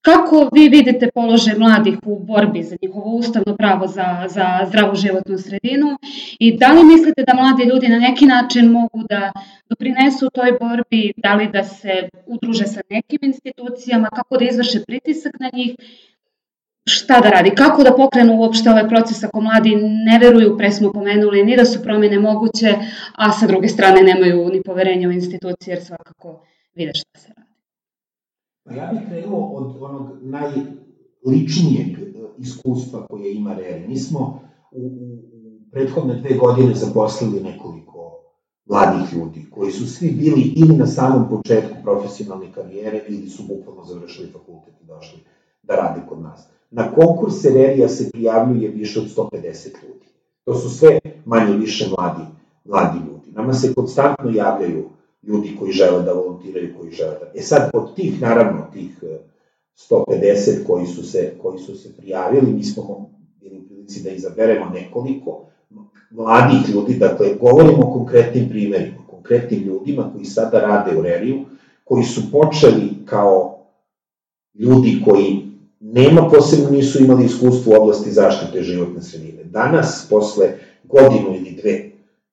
Kako 0.00 0.48
vi 0.54 0.68
vidite 0.68 1.10
položaj 1.14 1.54
mladih 1.58 1.98
u 2.06 2.18
borbi 2.18 2.62
za 2.62 2.76
njihovo 2.82 3.16
ustavno 3.16 3.56
pravo 3.56 3.86
za, 3.86 4.26
za 4.28 4.46
zdravu 4.68 4.94
životnu 4.94 5.38
sredinu 5.38 5.98
i 6.38 6.56
da 6.56 6.72
li 6.72 6.84
mislite 6.84 7.24
da 7.26 7.34
mladi 7.34 7.62
ljudi 7.70 7.88
na 7.88 7.98
neki 7.98 8.26
način 8.26 8.70
mogu 8.72 9.02
da 9.08 9.32
doprinesu 9.68 10.30
toj 10.34 10.52
borbi, 10.60 11.12
da 11.16 11.34
li 11.34 11.48
da 11.52 11.64
se 11.64 12.08
udruže 12.26 12.66
sa 12.66 12.80
nekim 12.90 13.18
institucijama, 13.22 14.08
kako 14.16 14.36
da 14.36 14.44
izvrše 14.44 14.84
pritisak 14.86 15.32
na 15.40 15.50
njih, 15.52 15.74
šta 16.88 17.20
da 17.20 17.30
radi, 17.30 17.50
kako 17.50 17.82
da 17.82 17.96
pokrenu 17.96 18.36
uopšte 18.40 18.70
ovaj 18.70 18.88
proces 18.88 19.24
ako 19.24 19.40
mladi 19.40 19.76
ne 20.06 20.18
veruju, 20.18 20.56
pre 20.58 20.70
smo 20.70 20.92
pomenuli, 20.92 21.44
ni 21.44 21.56
da 21.56 21.64
su 21.64 21.82
promene 21.82 22.18
moguće, 22.18 22.74
a 23.14 23.32
sa 23.32 23.46
druge 23.46 23.68
strane 23.68 24.02
nemaju 24.02 24.48
ni 24.52 24.62
poverenja 24.62 25.08
u 25.08 25.12
institucije 25.12 25.74
jer 25.74 25.84
svakako 25.84 26.40
vide 26.74 26.92
šta 26.94 27.18
se 27.18 27.28
radi. 27.36 27.48
Pa 28.64 28.74
ja 28.74 28.90
bih 28.92 29.00
krenuo 29.08 29.52
od 29.54 29.82
onog 29.82 30.18
najličnijeg 30.22 31.98
e, 31.98 32.12
iskustva 32.38 33.06
koje 33.06 33.34
ima 33.34 33.54
Reri. 33.54 33.88
Mi 33.88 33.96
smo 33.96 34.40
u, 34.72 34.86
u 34.86 35.70
prethodne 35.72 36.14
dve 36.14 36.36
godine 36.36 36.74
zaposlili 36.74 37.40
nekoliko 37.40 37.88
mladih 38.66 39.12
ljudi, 39.12 39.46
koji 39.50 39.72
su 39.72 39.86
svi 39.86 40.10
bili 40.10 40.52
ili 40.56 40.76
na 40.76 40.86
samom 40.86 41.28
početku 41.28 41.76
profesionalne 41.82 42.52
karijere 42.52 43.04
ili 43.08 43.28
su 43.28 43.42
bukvalno 43.42 43.84
završili 43.84 44.32
fakultet 44.32 44.74
i 44.82 44.86
došli 44.86 45.18
da 45.62 45.74
rade 45.74 46.00
kod 46.08 46.20
nas. 46.20 46.48
Na 46.70 46.92
konkurs 46.92 47.44
Rerija 47.44 47.88
se 47.88 48.10
prijavljuje 48.10 48.68
više 48.68 49.00
od 49.00 49.06
150 49.16 49.66
ljudi. 49.82 50.06
To 50.44 50.54
su 50.54 50.70
sve 50.70 50.98
manje 51.24 51.56
više 51.56 51.88
mladi, 51.88 52.22
mladi 52.64 52.98
ljudi. 52.98 53.30
Nama 53.32 53.52
se 53.52 53.74
konstantno 53.74 54.30
javljaju 54.30 54.88
ljudi 55.22 55.56
koji 55.58 55.72
žele 55.72 56.02
da 56.02 56.12
volontiraju, 56.12 56.74
koji 56.78 56.90
žele 56.90 57.10
da... 57.10 57.30
E 57.34 57.40
sad, 57.42 57.70
od 57.74 57.94
tih, 57.94 58.22
naravno, 58.22 58.66
tih 58.72 59.04
150 59.90 60.60
e, 60.60 60.64
koji 60.66 60.86
su 60.86 61.02
se, 61.02 61.34
koji 61.42 61.58
su 61.58 61.74
se 61.74 61.96
prijavili, 61.96 62.52
mi 62.52 62.64
smo 62.64 63.10
bili 63.40 63.60
prilici 63.68 64.02
da 64.02 64.10
izaberemo 64.10 64.70
nekoliko 64.74 65.44
mladih 66.10 66.68
ljudi, 66.74 66.94
dakle, 66.94 67.34
govorimo 67.40 67.86
o 67.86 67.92
konkretnim 67.92 68.48
primerima, 68.48 68.98
konkretnim 69.10 69.62
ljudima 69.62 70.10
koji 70.12 70.24
sada 70.24 70.60
rade 70.60 70.98
u 70.98 71.02
Reriju, 71.02 71.44
koji 71.84 72.04
su 72.04 72.32
počeli 72.32 72.90
kao 73.04 73.58
ljudi 74.54 75.02
koji 75.04 75.47
nema 75.80 76.28
posebno 76.28 76.70
nisu 76.70 77.04
imali 77.04 77.24
iskustvo 77.24 77.72
u 77.72 77.82
oblasti 77.82 78.10
zaštite 78.10 78.62
životne 78.62 79.02
sredine. 79.02 79.44
Danas, 79.44 80.06
posle 80.10 80.52
godinu 80.84 81.36
ili 81.36 81.50
dve 81.62 81.88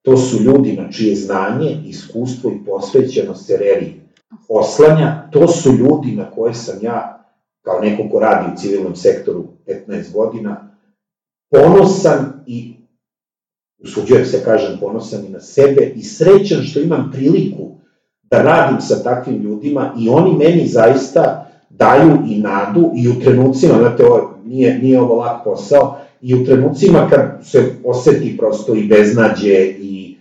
To 0.06 0.18
su 0.18 0.44
ljudi 0.44 0.74
na 0.74 0.92
čije 0.92 1.16
znanje, 1.16 1.82
iskustvo 1.86 2.52
i 2.52 2.66
posvećenost 2.66 3.46
se 3.46 3.58
reri 3.58 3.94
oslanja, 4.50 5.30
to 5.32 5.48
su 5.48 5.72
ljudi 5.72 6.12
na 6.12 6.32
koje 6.32 6.54
sam 6.54 6.76
ja, 6.82 7.26
kao 7.62 7.80
neko 7.80 8.10
ko 8.12 8.20
radi 8.20 8.52
u 8.54 8.58
civilnom 8.58 8.96
sektoru 8.96 9.44
15 9.88 10.14
godina, 10.14 10.78
ponosan 11.52 12.44
i, 12.48 12.74
usuđujem 13.84 14.26
se 14.26 14.44
kažem, 14.44 14.80
ponosan 14.80 15.26
i 15.26 15.30
na 15.30 15.40
sebe 15.40 15.92
i 15.96 16.04
srećan 16.04 16.62
što 16.64 16.80
imam 16.80 17.12
priliku 17.14 17.72
da 18.24 18.42
radim 18.42 18.82
sa 18.82 19.04
takvim 19.04 19.42
ljudima 19.42 19.94
i 20.00 20.10
oni 20.10 20.34
meni 20.34 20.68
zaista 20.68 21.52
daju 21.78 22.18
i 22.28 22.40
nadu 22.40 22.92
i 22.96 23.10
u 23.10 23.20
trenucima, 23.24 23.74
znate, 23.80 24.06
ovo, 24.06 24.34
nije, 24.46 24.80
nije 24.80 25.02
ovo 25.02 25.16
lak 25.16 25.44
posao, 25.44 25.98
i 26.22 26.34
u 26.36 26.46
trenucima 26.46 27.08
kad 27.10 27.40
se 27.46 27.76
oseti 27.84 28.38
prosto 28.38 28.76
i 28.76 28.88
beznađe 28.88 29.66
i 29.80 30.18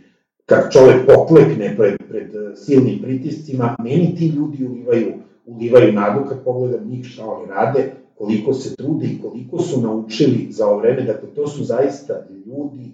kad 0.46 0.72
čovek 0.72 1.06
poklekne 1.06 1.74
pred, 1.76 1.96
pred 2.08 2.28
silnim 2.56 2.98
pritiscima, 3.02 3.76
meni 3.78 4.14
ti 4.18 4.26
ljudi 4.26 4.64
ulivaju, 4.64 5.12
ulivaju 5.46 5.92
nadu 5.92 6.28
kad 6.28 6.44
pogledam 6.44 6.88
njih 6.88 7.06
šta 7.06 7.26
oni 7.26 7.46
rade, 7.46 7.92
koliko 8.18 8.54
se 8.54 8.76
trude 8.76 9.06
i 9.06 9.18
koliko 9.22 9.62
su 9.62 9.80
naučili 9.80 10.46
za 10.50 10.66
ovo 10.66 10.78
vreme. 10.78 11.02
Dakle, 11.02 11.28
to 11.34 11.48
su 11.48 11.64
zaista 11.64 12.26
ljudi 12.46 12.90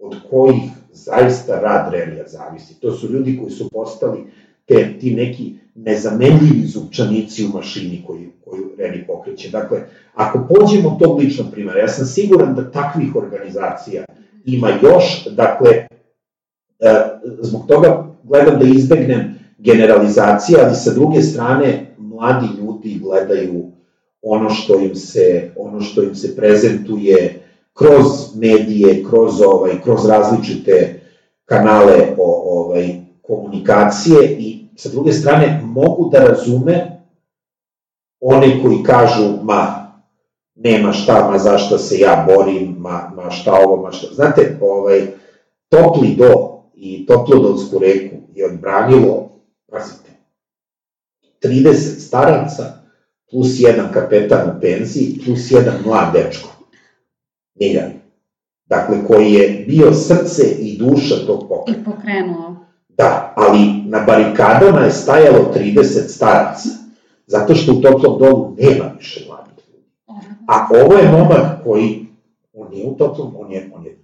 od 0.00 0.14
kojih 0.30 0.70
zaista 0.92 1.60
rad 1.60 1.92
Relija 1.92 2.24
zavisi. 2.26 2.80
To 2.80 2.92
su 2.92 3.12
ljudi 3.12 3.38
koji 3.38 3.50
su 3.50 3.70
postali 3.70 4.18
te, 4.66 4.98
ti 5.00 5.14
neki 5.14 5.54
nezamenljivi 5.76 6.66
zupčanici 6.66 7.44
u 7.44 7.48
mašini 7.48 8.02
koju, 8.06 8.30
koju 8.44 8.70
Reni 8.78 9.04
pokreće. 9.06 9.50
Dakle, 9.50 9.80
ako 10.14 10.46
pođemo 10.48 10.88
od 10.88 10.98
tog 10.98 11.18
ličnog 11.18 11.46
primjera, 11.52 11.80
ja 11.80 11.88
sam 11.88 12.06
siguran 12.06 12.54
da 12.54 12.70
takvih 12.70 13.16
organizacija 13.16 14.04
ima 14.44 14.68
još, 14.82 15.28
dakle, 15.30 15.70
e, 15.70 15.86
zbog 17.40 17.66
toga 17.68 18.06
gledam 18.22 18.58
da 18.58 18.66
izbegnem 18.66 19.38
generalizacije, 19.58 20.58
ali 20.62 20.74
sa 20.74 20.94
druge 20.94 21.22
strane, 21.22 21.94
mladi 21.98 22.46
ljudi 22.58 22.98
gledaju 23.02 23.64
ono 24.22 24.50
što 24.50 24.80
im 24.80 24.94
se, 24.94 25.50
ono 25.56 25.80
što 25.80 26.02
im 26.02 26.14
se 26.14 26.36
prezentuje 26.36 27.40
kroz 27.72 28.36
medije, 28.36 29.04
kroz 29.10 29.40
ovaj, 29.40 29.82
kroz 29.82 30.06
različite 30.06 31.00
kanale 31.44 32.14
o, 32.18 32.60
ovaj, 32.60 32.94
komunikacije 33.22 34.36
i 34.38 34.55
sa 34.76 34.88
druge 34.88 35.12
strane 35.12 35.60
mogu 35.64 36.10
da 36.12 36.18
razume 36.18 37.02
one 38.20 38.62
koji 38.62 38.82
kažu, 38.82 39.42
ma, 39.42 39.92
nema 40.54 40.92
šta, 40.92 41.30
ma 41.30 41.38
zašto 41.38 41.78
se 41.78 41.98
ja 41.98 42.26
borim, 42.28 42.76
ma, 42.78 43.12
ma 43.16 43.30
šta 43.30 43.52
ovo, 43.64 43.82
ma 43.82 43.92
šta... 43.92 44.14
Znate, 44.14 44.58
ovaj, 44.60 45.06
topli 45.68 46.14
do 46.18 46.62
i 46.74 47.06
toplodolsku 47.06 47.78
reku 47.78 48.16
je 48.34 48.46
odbranilo, 48.46 49.30
pazite, 49.72 50.10
30 51.42 51.74
staraca 52.06 52.86
plus 53.30 53.60
jedan 53.60 53.92
kapetan 53.92 54.56
u 54.56 54.60
penziji, 54.60 55.20
plus 55.24 55.50
jedan 55.50 55.74
mlad 55.84 56.12
dečko. 56.12 56.48
Miljan. 57.54 57.92
Dakle, 58.66 59.06
koji 59.06 59.32
je 59.32 59.64
bio 59.68 59.92
srce 59.92 60.42
i 60.42 60.78
duša 60.78 61.26
tog 61.26 61.48
pokreta. 61.48 61.80
I 61.80 61.84
pokrenuo. 61.84 62.65
Da, 62.98 63.32
ali 63.36 63.58
na 63.86 64.00
barikadama 64.06 64.80
je 64.80 64.90
stajalo 64.90 65.52
30 65.54 66.08
staraca. 66.08 66.68
Zato 67.26 67.54
što 67.54 67.72
u 67.72 67.80
toplom 67.80 68.18
dolu 68.18 68.54
nema 68.58 68.84
više 68.98 69.26
mladih 69.28 69.64
ljudi. 69.68 69.84
A 70.48 70.68
ovo 70.70 70.94
je 70.94 71.12
momak 71.12 71.64
koji, 71.64 72.06
on 72.54 72.68
nije 72.70 72.86
u 72.86 72.94
toplom, 72.94 73.34
on 73.38 73.52
je, 73.52 73.70
on 73.74 73.84
je, 73.84 73.96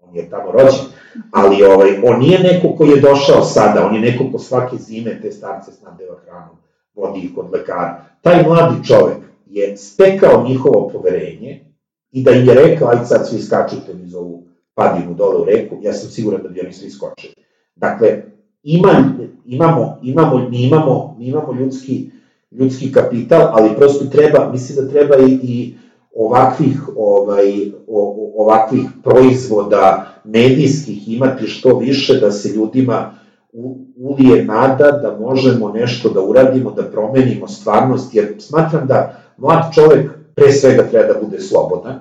on 0.00 0.16
je 0.16 0.30
tamo 0.30 0.52
rođen, 0.52 0.84
ali 1.30 1.62
ovaj, 1.62 1.88
on 2.04 2.20
nije 2.20 2.38
neko 2.38 2.76
koji 2.76 2.90
je 2.90 3.00
došao 3.00 3.42
sada, 3.42 3.86
on 3.86 3.94
je 3.94 4.00
neko 4.00 4.24
ko 4.32 4.38
svake 4.38 4.76
zime 4.76 5.20
te 5.22 5.32
starce 5.32 5.72
snadeva 5.72 6.16
hranom, 6.24 6.56
vodi 6.94 7.20
ih 7.20 7.34
kod 7.34 7.52
lekara. 7.52 8.04
Taj 8.22 8.42
mladi 8.42 8.84
čovek 8.86 9.16
je 9.46 9.76
stekao 9.76 10.44
njihovo 10.48 10.90
poverenje 10.92 11.64
i 12.12 12.22
da 12.22 12.30
im 12.30 12.48
je 12.48 12.54
rekao, 12.54 12.88
aj 12.88 13.04
sad 13.04 13.28
svi 13.28 13.42
skačite 13.42 13.94
niz 13.94 14.14
ovu 14.14 14.42
padinu 14.74 15.14
dole 15.14 15.36
u 15.36 15.44
reku, 15.44 15.76
ja 15.82 15.92
sam 15.92 16.10
siguran 16.10 16.42
da 16.42 16.48
bi 16.48 16.60
oni 16.60 16.72
svi 16.72 16.90
skočili. 16.90 17.34
Dakle, 17.74 18.22
ima, 18.62 19.12
imamo, 19.44 19.98
imamo, 20.02 20.48
mi 20.48 20.62
imamo, 20.62 21.16
mi 21.18 21.26
imamo 21.26 21.52
ljudski, 21.52 22.10
ljudski 22.50 22.92
kapital, 22.92 23.48
ali 23.52 23.76
prosto 23.76 24.04
treba, 24.04 24.50
mislim 24.52 24.84
da 24.84 24.92
treba 24.92 25.16
i, 25.16 25.38
i 25.42 25.74
ovakvih, 26.14 26.88
ovaj, 26.96 27.70
ovakvih 28.36 28.86
proizvoda 29.04 30.14
medijskih 30.24 31.08
imati 31.08 31.46
što 31.46 31.78
više, 31.78 32.20
da 32.20 32.30
se 32.30 32.48
ljudima 32.48 33.14
ulije 33.96 34.44
nada 34.44 34.90
da 34.90 35.18
možemo 35.20 35.68
nešto 35.68 36.10
da 36.10 36.20
uradimo, 36.20 36.70
da 36.70 36.82
promenimo 36.82 37.48
stvarnost, 37.48 38.14
jer 38.14 38.34
smatram 38.38 38.86
da 38.86 39.22
mlad 39.36 39.74
čovek 39.74 40.10
pre 40.34 40.52
svega 40.52 40.82
treba 40.90 41.12
da 41.12 41.20
bude 41.20 41.40
slobodan 41.40 42.00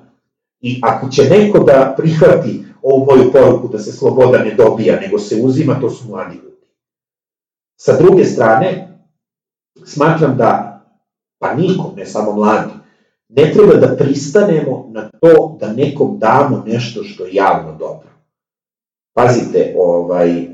i 0.62 0.80
ako 0.84 1.10
će 1.10 1.30
neko 1.30 1.60
da 1.60 1.94
prihvati 1.98 2.64
ovu 2.82 3.06
moju 3.06 3.32
poruku 3.32 3.68
da 3.68 3.80
se 3.80 3.92
sloboda 3.92 4.38
ne 4.38 4.56
dobija, 4.56 5.00
nego 5.00 5.20
se 5.20 5.42
uzima, 5.44 5.80
to 5.82 5.90
su 5.90 6.08
mladi. 6.10 6.47
Sa 7.77 7.98
druge 7.98 8.25
strane, 8.25 8.98
smatram 9.86 10.38
da, 10.38 10.81
pa 11.39 11.53
nikom, 11.53 11.93
ne 11.96 12.05
samo 12.05 12.34
mladi, 12.34 12.74
ne 13.29 13.51
treba 13.53 13.74
da 13.74 13.96
pristanemo 13.96 14.89
na 14.91 15.10
to 15.22 15.57
da 15.60 15.74
nekom 15.74 16.19
damo 16.19 16.63
nešto 16.67 17.03
što 17.03 17.25
je 17.25 17.34
javno 17.34 17.72
dobro. 17.72 18.10
Pazite, 19.13 19.74
ovaj, 19.77 20.41
e, 20.41 20.48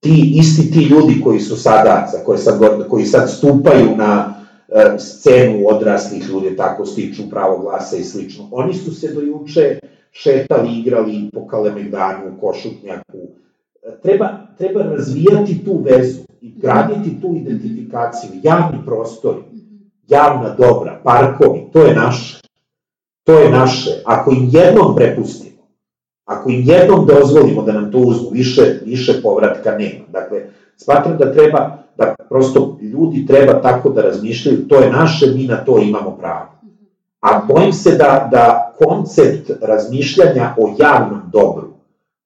ti 0.00 0.32
isti 0.34 0.72
ti 0.72 0.84
ljudi 0.84 1.20
koji 1.24 1.40
su 1.40 1.56
sada, 1.56 2.08
za 2.12 2.24
koje 2.24 2.38
sad, 2.38 2.88
koji 2.88 3.04
sad 3.04 3.30
stupaju 3.30 3.96
na 3.96 4.34
e, 4.68 4.98
scenu 4.98 5.68
odraslih 5.68 6.28
ljudi, 6.28 6.56
tako 6.56 6.86
stiču 6.86 7.30
pravo 7.30 7.58
glasa 7.58 7.96
i 7.96 8.04
slično, 8.04 8.48
oni 8.52 8.74
su 8.74 8.94
se 8.94 9.14
do 9.14 9.20
juče 9.20 9.78
šetali, 10.12 10.78
igrali 10.78 11.30
po 11.32 11.46
Kalemegdanu, 11.46 12.40
Košutnjaku. 12.40 13.18
Treba, 14.02 14.28
treba 14.58 14.82
razvijati 14.82 15.64
tu 15.64 15.82
vezu 15.84 16.20
i 16.40 16.52
graditi 16.56 17.20
tu 17.20 17.34
identifikaciju, 17.36 18.30
javni 18.42 18.78
prostori, 18.86 19.38
javna 20.08 20.54
dobra, 20.58 21.00
parkovi, 21.04 21.66
to 21.72 21.82
je 21.82 21.94
naše. 21.94 22.40
To 23.24 23.38
je 23.38 23.50
naše. 23.50 23.90
Ako 24.04 24.30
im 24.30 24.48
jednom 24.52 24.96
prepustimo, 24.96 25.62
ako 26.24 26.50
im 26.50 26.62
jednom 26.64 27.06
dozvolimo 27.06 27.62
da 27.62 27.72
nam 27.72 27.92
to 27.92 27.98
uzmu, 27.98 28.30
više, 28.30 28.80
više 28.84 29.22
povratka 29.22 29.70
nema. 29.70 30.04
Dakle, 30.12 30.42
smatram 30.76 31.18
da 31.18 31.32
treba, 31.32 31.78
da 31.96 32.14
prosto 32.28 32.78
ljudi 32.82 33.26
treba 33.26 33.62
tako 33.62 33.90
da 33.90 34.02
razmišljaju, 34.02 34.68
to 34.68 34.80
je 34.80 34.90
naše, 34.90 35.26
mi 35.26 35.46
na 35.46 35.56
to 35.56 35.78
imamo 35.78 36.10
pravo. 36.10 36.48
A 37.20 37.42
bojim 37.48 37.72
se 37.72 37.90
da, 37.90 38.28
da 38.32 38.74
koncept 38.84 39.50
razmišljanja 39.60 40.54
o 40.58 40.74
javnom 40.78 41.20
dobru, 41.32 41.68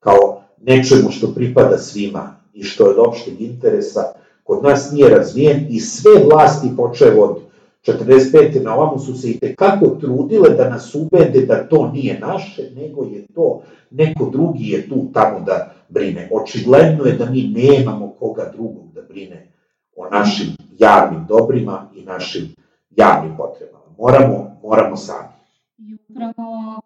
kao 0.00 0.33
nečemu 0.66 1.10
što 1.10 1.34
pripada 1.34 1.78
svima 1.78 2.36
i 2.54 2.62
što 2.62 2.84
je 2.84 2.90
od 2.90 3.08
opšteg 3.08 3.40
interesa, 3.40 4.02
kod 4.44 4.62
nas 4.62 4.92
nije 4.92 5.08
razvijen 5.08 5.66
i 5.70 5.80
sve 5.80 6.10
vlasti 6.24 6.68
počeo 6.76 7.22
od 7.22 7.38
45. 7.86 8.62
na 8.62 8.74
ovamo 8.74 8.98
su 8.98 9.14
se 9.14 9.30
i 9.30 9.38
tekako 9.38 9.86
trudile 9.86 10.50
da 10.50 10.68
nas 10.68 10.94
ubede 10.94 11.46
da 11.46 11.68
to 11.68 11.90
nije 11.92 12.20
naše, 12.20 12.70
nego 12.76 13.04
je 13.04 13.26
to, 13.34 13.62
neko 13.90 14.30
drugi 14.32 14.68
je 14.68 14.88
tu 14.88 15.06
tamo 15.12 15.40
da 15.40 15.74
brine. 15.88 16.28
Očigledno 16.32 17.04
je 17.04 17.12
da 17.12 17.30
mi 17.30 17.42
nemamo 17.42 18.14
koga 18.18 18.50
drugog 18.56 18.92
da 18.94 19.02
brine 19.02 19.52
o 19.96 20.08
našim 20.10 20.46
javnim 20.78 21.26
dobrima 21.28 21.90
i 21.94 22.02
našim 22.02 22.54
javnim 22.96 23.36
potrebama. 23.36 23.84
Moramo, 23.98 24.56
moramo 24.62 24.96
sami. 24.96 25.33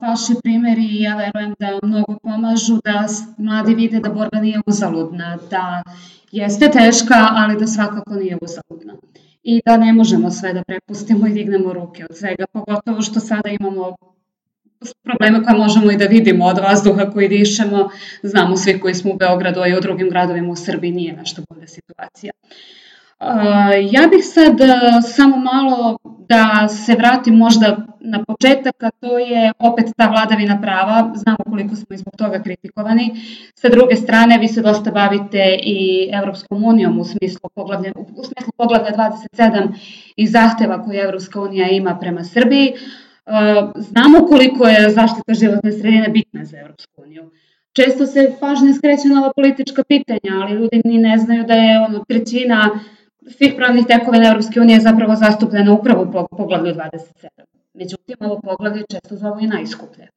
Vaši 0.00 0.32
primeri, 0.42 1.00
ja 1.00 1.16
verujem 1.16 1.54
da 1.58 1.78
mnogo 1.82 2.18
pomažu, 2.22 2.80
da 2.84 3.06
mladi 3.38 3.74
vide 3.74 4.00
da 4.00 4.10
borba 4.10 4.40
nije 4.40 4.60
uzaludna, 4.66 5.38
da 5.50 5.82
jeste 6.32 6.70
teška, 6.70 7.28
ali 7.30 7.58
da 7.58 7.66
svakako 7.66 8.14
nije 8.14 8.38
uzaludna 8.42 8.94
i 9.42 9.60
da 9.66 9.76
ne 9.76 9.92
možemo 9.92 10.30
sve 10.30 10.52
da 10.52 10.62
prepustimo 10.62 11.26
i 11.26 11.32
dignemo 11.32 11.72
ruke 11.72 12.04
od 12.10 12.16
svega, 12.16 12.46
pogotovo 12.52 13.02
što 13.02 13.20
sada 13.20 13.48
imamo 13.48 13.96
probleme 15.02 15.44
koje 15.44 15.56
možemo 15.56 15.90
i 15.90 15.96
da 15.96 16.04
vidimo 16.04 16.44
od 16.44 16.58
vazduha 16.58 17.10
koji 17.10 17.28
dišemo. 17.28 17.88
Znamo 18.22 18.56
svi 18.56 18.80
koji 18.80 18.94
smo 18.94 19.12
u 19.12 19.16
Beogradu, 19.16 19.60
a 19.60 19.68
i 19.68 19.76
u 19.76 19.80
drugim 19.80 20.10
gradovima 20.10 20.50
u 20.50 20.56
Srbiji 20.56 20.92
nije 20.92 21.12
nešto 21.12 21.42
bolja 21.50 21.66
situacija. 21.66 22.32
Ja 23.90 24.08
bih 24.10 24.24
sad 24.24 24.52
samo 25.14 25.36
malo 25.36 25.98
da 26.28 26.68
se 26.68 26.94
vratim 26.94 27.34
možda 27.34 27.76
na 28.00 28.24
početak, 28.24 28.82
a 28.82 28.90
to 29.00 29.18
je 29.18 29.52
opet 29.58 29.86
ta 29.96 30.08
vladavina 30.08 30.60
prava, 30.60 31.12
znamo 31.14 31.38
koliko 31.50 31.76
smo 31.76 31.94
i 31.94 31.98
zbog 31.98 32.16
toga 32.16 32.42
kritikovani. 32.42 33.10
Sa 33.54 33.68
druge 33.68 33.96
strane, 33.96 34.38
vi 34.38 34.48
se 34.48 34.62
dosta 34.62 34.90
bavite 34.90 35.58
i 35.62 36.10
Evropskom 36.12 36.64
unijom 36.64 36.98
u 36.98 37.04
smislu 37.04 37.50
poglavlja, 37.54 37.92
u 37.96 38.24
smislu 38.24 38.52
poglavlja 38.56 38.92
27 39.36 39.68
i 40.16 40.26
zahteva 40.26 40.84
koje 40.84 41.04
Evropska 41.04 41.40
unija 41.40 41.68
ima 41.68 41.96
prema 42.00 42.24
Srbiji. 42.24 42.72
Znamo 43.76 44.26
koliko 44.28 44.66
je 44.66 44.90
zaštita 44.90 45.34
životne 45.34 45.72
sredine 45.72 46.08
bitna 46.08 46.44
za 46.44 46.58
Evropsku 46.58 47.02
uniju. 47.02 47.30
Često 47.72 48.06
se 48.06 48.32
pažnje 48.40 48.74
skreće 48.74 49.08
na 49.08 49.20
ova 49.20 49.32
politička 49.36 49.82
pitanja, 49.88 50.32
ali 50.42 50.52
ljudi 50.52 50.80
ni 50.84 50.98
ne 50.98 51.18
znaju 51.18 51.44
da 51.44 51.54
je 51.54 51.80
ono 51.80 52.04
trećina 52.08 52.70
svih 53.36 53.54
pravnih 53.56 53.86
tekovina 53.86 54.28
Evropske 54.28 54.60
unije 54.60 54.80
zapravo 54.80 55.14
zastupljena 55.14 55.72
upravo 55.72 56.02
u 56.02 56.36
poglavlju 56.36 56.74
27. 56.74 57.57
Međutim, 57.78 58.16
ovo 58.20 58.40
poglavlje 58.40 58.84
često 58.90 59.16
zovu 59.16 59.40
i 59.40 59.46
najskuplje. 59.46 60.08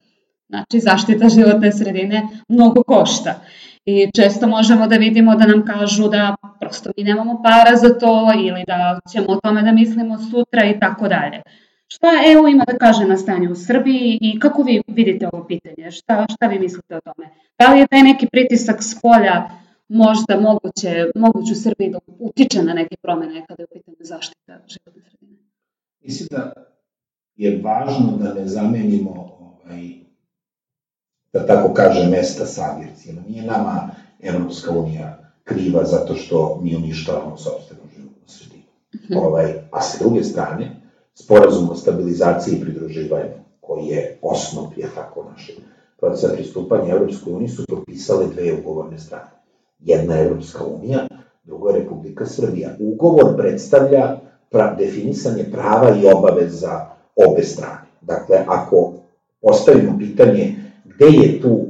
Znači, 0.48 0.80
zaštita 0.80 1.28
životne 1.28 1.72
sredine 1.72 2.28
mnogo 2.48 2.82
košta. 2.82 3.40
I 3.84 4.10
često 4.16 4.46
možemo 4.46 4.86
da 4.86 4.96
vidimo 4.96 5.36
da 5.36 5.46
nam 5.46 5.64
kažu 5.66 6.08
da 6.08 6.36
prosto 6.60 6.90
mi 6.96 7.04
nemamo 7.04 7.42
para 7.42 7.76
za 7.76 7.98
to 7.98 8.32
ili 8.46 8.64
da 8.66 9.00
ćemo 9.12 9.26
o 9.28 9.40
tome 9.42 9.62
da 9.62 9.72
mislimo 9.72 10.18
sutra 10.18 10.64
i 10.64 10.80
tako 10.80 11.08
dalje. 11.08 11.42
Šta 11.86 12.08
EU 12.32 12.48
ima 12.48 12.64
da 12.64 12.78
kaže 12.78 13.04
na 13.04 13.16
stanju 13.16 13.52
u 13.52 13.54
Srbiji 13.54 14.18
i 14.20 14.38
kako 14.40 14.62
vi 14.62 14.82
vidite 14.86 15.28
ovo 15.32 15.46
pitanje? 15.46 15.90
Šta, 15.90 16.26
šta 16.34 16.46
vi 16.46 16.58
mislite 16.58 16.96
o 16.96 17.00
tome? 17.00 17.28
Da 17.58 17.72
li 17.72 17.80
je 17.80 17.86
taj 17.86 18.02
neki 18.02 18.26
pritisak 18.26 18.82
s 18.82 19.00
polja 19.00 19.50
možda 19.88 20.40
moguće, 20.40 21.06
moguće 21.14 21.52
u 21.52 21.62
Srbiji 21.62 21.90
da 21.90 21.98
utiče 22.18 22.62
na 22.62 22.72
neke 22.74 22.96
promene 23.02 23.44
kada 23.48 23.62
je 23.62 23.66
u 23.70 23.74
pitanju 23.74 23.96
zaštita 24.00 24.52
životne 24.68 25.02
sredine? 25.10 25.38
Mislim 26.00 26.28
da 26.30 26.71
je 27.42 27.60
važno 27.62 28.16
da 28.20 28.34
ne 28.34 28.48
zamenimo 28.48 29.10
ovaj, 29.40 29.88
da 31.32 31.46
tako 31.46 31.74
kaže, 31.74 32.08
mesta 32.08 32.46
savjercima. 32.46 33.22
Nije 33.28 33.42
nama 33.42 33.90
Evropska 34.20 34.70
unija 34.70 35.18
kriva 35.44 35.84
zato 35.84 36.14
što 36.14 36.60
mi 36.62 36.76
uništavamo 36.76 37.36
sobstvenu 37.36 37.82
životnu 37.96 38.26
sredinu. 38.26 38.62
Mm 38.94 38.98
-hmm. 38.98 39.26
ovaj, 39.26 39.52
a 39.70 39.80
sa 39.80 40.04
druge 40.04 40.24
strane, 40.24 40.80
sporazum 41.14 41.70
o 41.70 41.74
stabilizaciji 41.74 42.54
i 42.54 42.60
pridruživanju, 42.60 43.42
koji 43.60 43.86
je 43.86 44.18
osnov, 44.22 44.66
je 44.76 44.88
tako 44.94 45.24
naše 45.30 45.52
procesa 46.00 46.34
pristupanja 46.34 46.94
Evropskoj 46.94 47.32
uniji, 47.32 47.48
su 47.48 47.64
potpisale 47.68 48.26
dve 48.26 48.52
ugovorne 48.52 48.98
strane. 48.98 49.30
Jedna 49.78 50.14
je 50.14 50.26
Evropska 50.26 50.64
unija, 50.64 51.08
druga 51.44 51.70
je 51.70 51.78
Republika 51.78 52.26
Srbija. 52.26 52.76
Ugovor 52.80 53.36
predstavlja 53.36 54.20
pra, 54.50 54.74
definisanje 54.78 55.44
prava 55.52 55.96
i 55.96 56.06
obaveza 56.14 56.92
obe 57.16 57.42
strane. 57.42 57.86
Dakle, 58.00 58.44
ako 58.46 58.92
postavimo 59.40 59.98
pitanje 59.98 60.54
gde 60.84 61.06
je 61.06 61.40
tu 61.40 61.66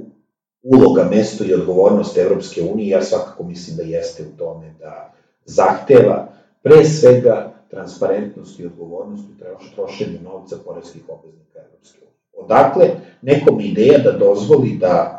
uloga, 0.63 1.09
mesto 1.11 1.45
i 1.45 1.55
odgovornost 1.55 2.19
Evropske 2.19 2.63
unije, 2.63 2.89
ja 2.89 3.03
svakako 3.03 3.45
mislim 3.45 3.77
da 3.77 3.83
jeste 3.83 4.23
u 4.23 4.39
tome 4.39 4.75
da 4.81 5.15
zahteva 5.45 6.29
pre 6.63 6.85
svega 6.85 7.53
transparentnost 7.71 8.61
i 8.61 8.67
odgovornost 8.67 9.25
u 9.25 9.75
trošenju 9.75 10.19
novca 10.25 10.57
poreskih 10.65 11.03
obveznika 11.09 11.59
Evropske 11.59 11.99
unije. 11.99 12.45
Odakle 12.45 12.91
nekom 13.23 13.61
ideja 13.61 13.99
da 13.99 14.13
dozvoli 14.13 14.77
da 14.81 15.19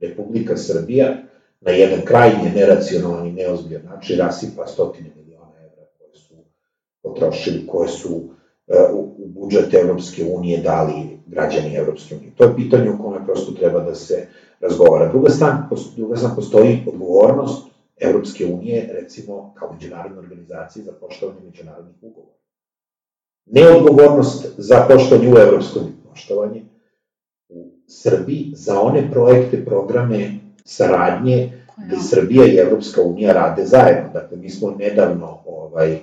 Republika 0.00 0.56
Srbija 0.56 1.16
na 1.60 1.70
jedan 1.70 2.00
krajnje 2.04 2.52
neracionalan 2.54 3.26
i 3.26 3.32
neozbiljan 3.32 3.84
način 3.84 4.18
rasipa 4.18 4.66
stotine 4.66 5.10
miliona 5.16 5.52
evra 5.58 5.84
koje 5.98 6.14
su 6.14 6.34
potrošili, 7.02 7.66
koje 7.66 7.88
su 7.88 8.20
u, 8.92 9.14
u 9.18 9.28
budžet 9.28 9.74
Evropske 9.74 10.24
unije 10.24 10.60
dali 10.60 11.18
građani 11.26 11.74
Evropske 11.74 12.14
unije. 12.14 12.32
To 12.36 12.44
je 12.44 12.56
pitanje 12.56 12.90
u 12.90 13.02
kome 13.02 13.24
prosto 13.24 13.52
treba 13.52 13.80
da 13.80 13.94
se 13.94 14.26
razgovara. 14.60 15.08
Druga 15.08 15.30
stran, 15.30 15.68
druga 15.96 16.16
stran 16.16 16.36
postoji 16.36 16.84
odgovornost 16.86 17.66
Evropske 18.00 18.46
unije, 18.46 18.90
recimo, 18.92 19.54
kao 19.58 19.72
međunarodna 19.72 20.18
organizacija 20.18 20.84
za 20.84 20.92
poštovanje 21.00 21.40
međunarodnih 21.44 21.96
ugovora. 22.02 22.32
Neodgovornost 23.46 24.54
za 24.58 24.86
poštovanje 24.88 25.34
u 25.34 25.38
evropskom 25.38 25.82
poštovanje 26.10 26.62
u 27.48 27.70
Srbiji 27.88 28.52
za 28.54 28.80
one 28.80 29.10
projekte, 29.10 29.64
programe, 29.64 30.30
saradnje 30.64 31.52
gde 31.86 31.96
Srbija 31.96 32.46
i 32.46 32.56
Evropska 32.56 33.02
unija 33.02 33.32
rade 33.32 33.64
zajedno. 33.64 34.10
Dakle, 34.12 34.36
mi 34.36 34.50
smo 34.50 34.70
nedavno 34.70 35.42
ovaj, 35.46 35.92
e, 35.92 36.00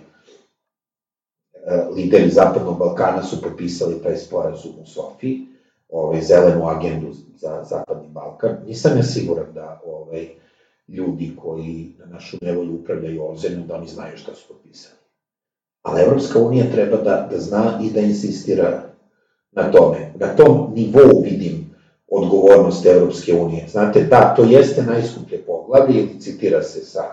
lideri 1.95 2.30
Zapadnog 2.30 2.80
Balkana 2.80 3.24
su 3.24 3.41
potpisali 3.41 4.02
taj 4.04 4.17
sporazum 4.17 4.71
u 4.82 4.86
Sofiji, 4.86 5.47
ovaj, 5.89 6.21
zelenu 6.21 6.67
agendu 6.67 7.13
za 7.36 7.63
Zapadni 7.69 8.08
Balkan. 8.08 8.58
Nisam 8.67 8.97
ja 8.97 9.04
siguran 9.04 9.54
da 9.54 9.82
ovaj, 9.86 10.28
ljudi 10.88 11.36
koji 11.41 11.95
na 12.00 12.06
našu 12.06 12.38
nevolju 12.41 12.76
upravljaju 12.76 13.21
ovom 13.21 13.38
zemljom, 13.38 13.67
da 13.67 13.76
oni 13.76 13.88
znaju 13.88 14.17
šta 14.17 14.36
su 14.36 14.47
potpisali. 14.47 14.95
Ali 15.82 16.02
Evropska 16.02 16.39
unija 16.39 16.71
treba 16.71 16.97
da, 16.97 17.28
da 17.32 17.39
zna 17.39 17.80
i 17.84 17.89
da 17.89 18.00
insistira 18.00 18.84
na 19.52 19.71
tome. 19.71 20.13
Na 20.19 20.36
tom 20.36 20.71
nivou 20.76 21.21
vidim 21.24 21.76
odgovornost 22.08 22.86
Evropske 22.86 23.34
unije. 23.34 23.67
Znate, 23.67 24.04
da, 24.04 24.34
to 24.36 24.43
jeste 24.43 24.84
najskuplje 24.84 25.38
poglavlje, 25.38 26.00
ili 26.00 26.19
citira 26.19 26.63
se 26.63 26.86
sa 26.86 27.04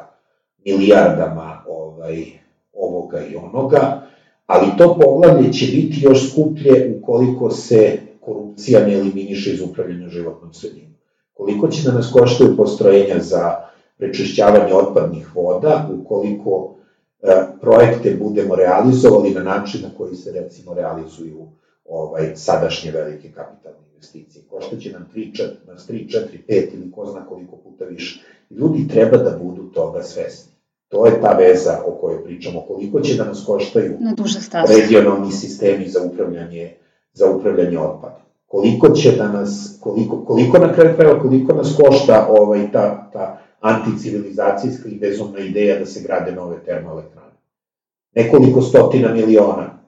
milijardama 0.65 1.65
ovaj, 1.69 2.25
ovoga 2.73 3.21
i 3.21 3.37
onoga, 3.37 4.03
ali 4.49 4.67
to 4.79 4.99
poglavlje 5.01 5.53
će 5.53 5.67
biti 5.67 6.01
još 6.01 6.31
skuplje 6.31 6.95
ukoliko 6.99 7.51
se 7.51 7.99
korupcija 8.21 8.87
ne 8.87 8.95
eliminiše 8.95 9.53
iz 9.53 9.61
upravljanja 9.61 10.09
životnom 10.09 10.55
sredinom. 10.55 10.93
Koliko 11.35 11.69
će 11.69 11.83
da 11.83 11.93
nas 11.93 12.13
koštaju 12.13 12.57
postrojenja 12.57 13.21
za 13.21 13.55
prečišćavanje 13.99 14.75
otpadnih 14.75 15.37
voda, 15.37 15.89
ukoliko 16.01 16.75
e, 17.23 17.29
projekte 17.61 18.17
budemo 18.21 18.57
realizovali 18.57 19.31
na 19.31 19.43
način 19.43 19.83
na 19.83 19.89
koji 19.99 20.17
se 20.17 20.33
recimo 20.33 20.75
realizuju 20.75 21.49
ovaj, 21.85 22.33
sadašnje 22.37 22.91
velike 22.91 23.31
kapitalne 23.33 23.79
investicije. 23.95 24.45
Koštaće 24.51 24.93
nam 24.93 25.09
3, 25.15 25.33
4, 25.33 25.73
nas 25.73 25.89
3, 25.91 26.09
4, 26.09 26.39
5 26.49 26.75
ili 26.75 26.93
ko 26.93 27.07
zna 27.07 27.27
koliko 27.27 27.57
puta 27.57 27.85
više. 27.85 28.21
Ljudi 28.51 28.89
treba 28.89 29.17
da 29.17 29.39
budu 29.43 29.63
toga 29.63 30.03
svesni. 30.03 30.58
To 30.89 31.07
je 31.07 31.21
ta 31.21 31.33
veza 31.33 31.83
o 31.87 31.91
kojoj 32.01 32.25
pričamo. 32.25 32.65
Koliko 32.69 33.01
će 33.01 33.17
da 33.17 33.25
nas 33.25 33.45
koštaju 33.47 33.97
na 34.01 34.15
regionalni 34.69 35.33
sistemi 35.33 35.89
za 35.89 36.01
upravljanje, 36.03 36.75
za 37.13 37.31
upravljanje 37.31 37.79
otpadom. 37.79 38.21
Koliko 38.47 38.89
će 38.89 39.13
da 39.13 39.29
nas, 39.33 39.79
koliko, 39.81 40.25
koliko 40.25 40.59
na 40.59 40.73
kraju 40.73 40.97
krajeva, 40.97 41.21
koliko 41.21 41.53
nas 41.53 41.77
košta 41.83 42.27
ovaj, 42.31 42.73
ta, 42.73 43.11
ta 43.13 43.39
anticivilizacijska 43.61 44.89
i 44.89 44.99
bezumna 44.99 45.39
ideja 45.39 45.79
da 45.79 45.87
se 45.87 46.03
grade 46.03 46.33
nove 46.33 46.65
termoelektrane. 46.65 47.33
Nekoliko 48.15 48.63
stotina 48.63 49.15
miliona. 49.15 49.79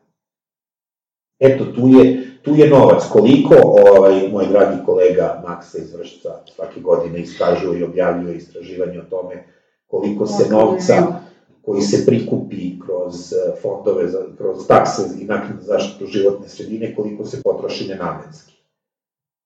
Eto, 1.39 1.65
tu 1.65 1.89
je, 1.89 2.31
tu 2.43 2.55
je 2.55 2.69
novac. 2.69 3.05
Koliko 3.13 3.55
ovaj, 3.65 4.29
moj 4.33 4.47
dragi 4.47 4.85
kolega 4.87 5.43
Maksa 5.49 5.79
iz 5.79 5.95
Vršca 5.95 6.29
svake 6.55 6.81
godine 6.81 7.21
istražuje 7.21 7.81
i 7.81 7.85
objavljuje 7.85 8.37
istraživanje 8.37 9.01
o 9.01 9.11
tome 9.11 9.45
koliko 9.91 10.27
se 10.27 10.49
novca 10.51 11.21
koji 11.63 11.83
se 11.83 12.07
prikupi 12.07 12.81
kroz 12.87 13.33
eh, 13.33 13.61
fondove, 13.63 14.09
za, 14.09 14.19
kroz 14.39 14.67
takse 14.67 15.03
i 15.21 15.25
nakon 15.25 15.57
zaštitu 15.61 16.07
životne 16.07 16.49
sredine, 16.49 16.95
koliko 16.95 17.25
se 17.25 17.43
potroši 17.43 17.89
nenamenski. 17.89 18.53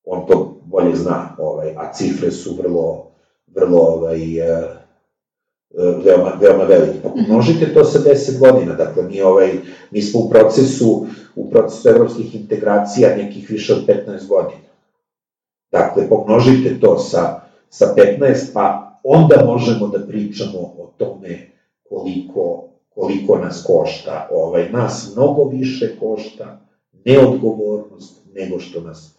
On 0.04 0.26
to 0.26 0.56
bolje 0.64 0.96
zna, 0.96 1.36
ovaj, 1.38 1.74
a 1.76 1.92
cifre 1.92 2.30
su 2.30 2.56
vrlo, 2.62 3.06
vrlo 3.54 3.78
ovaj, 3.78 4.40
eh, 4.40 4.68
eh, 5.78 5.96
veoma, 6.04 6.32
veoma 6.40 6.64
velike. 6.64 6.98
Pa 7.02 7.08
množite 7.28 7.74
to 7.74 7.84
sa 7.84 7.98
10 7.98 8.38
godina, 8.38 8.74
dakle 8.74 9.02
mi, 9.02 9.22
ovaj, 9.22 9.52
mi 9.90 10.02
smo 10.02 10.20
u 10.20 10.30
procesu 10.30 11.06
u 11.36 11.50
procesu 11.50 11.88
evropskih 11.88 12.34
integracija 12.34 13.16
nekih 13.16 13.50
više 13.50 13.72
od 13.72 13.86
15 13.86 14.28
godina. 14.28 14.60
Dakle, 15.72 16.08
pomnožite 16.08 16.80
to 16.80 16.98
sa, 16.98 17.40
sa 17.70 17.94
15, 17.96 18.52
pa 18.54 18.83
onda 19.04 19.44
možemo 19.46 19.88
da 19.88 20.06
pričamo 20.06 20.58
o 20.58 20.92
tome 20.96 21.50
koliko, 21.88 22.64
koliko 22.94 23.38
nas 23.38 23.64
košta. 23.66 24.28
Ovaj, 24.32 24.70
nas 24.72 25.12
mnogo 25.16 25.44
više 25.44 25.96
košta 26.00 26.60
neodgovornost 27.04 28.20
nego 28.34 28.60
što 28.60 28.80
nas 28.80 29.14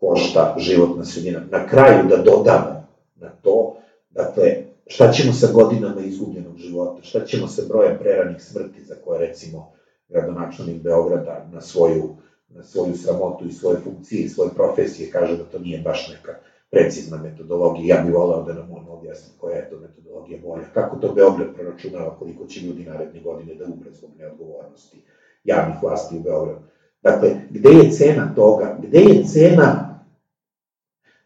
košta 0.00 0.54
životna 0.58 1.04
sredina. 1.04 1.40
Na 1.50 1.66
kraju 1.66 2.08
da 2.08 2.16
dodamo 2.16 2.86
na 3.16 3.28
to, 3.42 3.76
dakle, 4.10 4.56
šta 4.86 5.12
ćemo 5.12 5.32
sa 5.32 5.52
godinama 5.52 6.00
izgubljenog 6.00 6.56
života, 6.56 7.02
šta 7.02 7.24
ćemo 7.24 7.48
sa 7.48 7.62
brojem 7.68 7.98
preranih 7.98 8.42
smrti 8.42 8.84
za 8.84 8.94
koje 9.04 9.26
recimo 9.26 9.72
gradonačelnik 10.08 10.82
Beograda 10.82 11.48
na 11.52 11.60
svoju, 11.60 12.08
na 12.48 12.62
svoju 12.62 12.94
sramotu 12.96 13.48
i 13.48 13.52
svoje 13.52 13.76
funkcije 13.84 14.22
i 14.22 14.28
svoje 14.28 14.50
profesije 14.50 15.10
kaže 15.10 15.36
da 15.36 15.44
to 15.44 15.58
nije 15.58 15.82
baš 15.82 16.08
neka 16.08 16.34
precizna 16.70 17.16
metodologija. 17.16 17.96
Ja 17.96 18.02
bih 18.02 18.14
voleo 18.14 18.42
da 18.42 18.54
nam 18.54 18.68
on 18.70 18.86
objasni 18.88 19.32
koja 19.40 19.56
je 19.56 19.70
to 19.70 19.78
metodologija 19.78 20.38
bolja. 20.42 20.64
Kako 20.74 20.96
to 20.96 21.12
Beograd 21.12 21.54
proračunava 21.54 22.16
koliko 22.18 22.46
će 22.46 22.60
ljudi 22.60 22.84
naredne 22.84 23.20
godine 23.20 23.54
da 23.54 23.64
umre 23.64 23.90
zbog 23.92 24.10
neodgovornosti 24.18 25.02
javnih 25.44 25.76
vlasti 25.82 26.16
u 26.16 26.20
Beogradu. 26.20 26.60
Dakle, 27.02 27.30
gde 27.50 27.70
je 27.70 27.90
cena 27.90 28.34
toga? 28.34 28.78
Gde 28.82 28.98
je 28.98 29.24
cena 29.24 30.00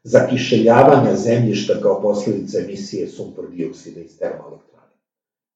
zakišeljavanja 0.03 1.17
zemljišta 1.17 1.75
kao 1.83 2.03
posledica 2.03 2.59
emisije 2.59 3.09
sumpor 3.09 3.51
dioksida 3.51 4.01
iz 4.01 4.19
termoelektrane? 4.19 4.87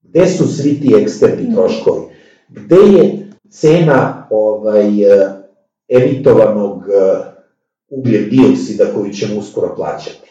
Gde 0.03 0.27
su 0.27 0.46
svi 0.46 0.81
ti 0.81 0.94
eksterni 1.03 1.55
troškovi? 1.55 2.16
gde 2.49 2.77
je 2.77 3.29
cena 3.51 4.27
ovaj, 4.31 5.03
e, 5.03 5.29
emitovanog 5.88 6.83
e, 6.83 7.36
ugljen 7.90 8.29
dioksida 8.31 8.85
koju 8.94 9.12
ćemo 9.12 9.38
uskoro 9.38 9.75
plaćati? 9.77 10.31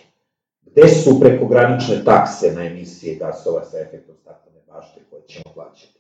Gde 0.62 0.88
su 0.88 1.20
prekogranične 1.20 2.04
takse 2.06 2.52
na 2.52 2.66
emisije 2.66 3.16
gasova 3.16 3.64
sa 3.66 3.80
efektom 3.80 4.16
staklene 4.22 4.60
bašte 4.68 5.02
koje 5.10 5.22
ćemo 5.28 5.54
plaćati? 5.54 6.00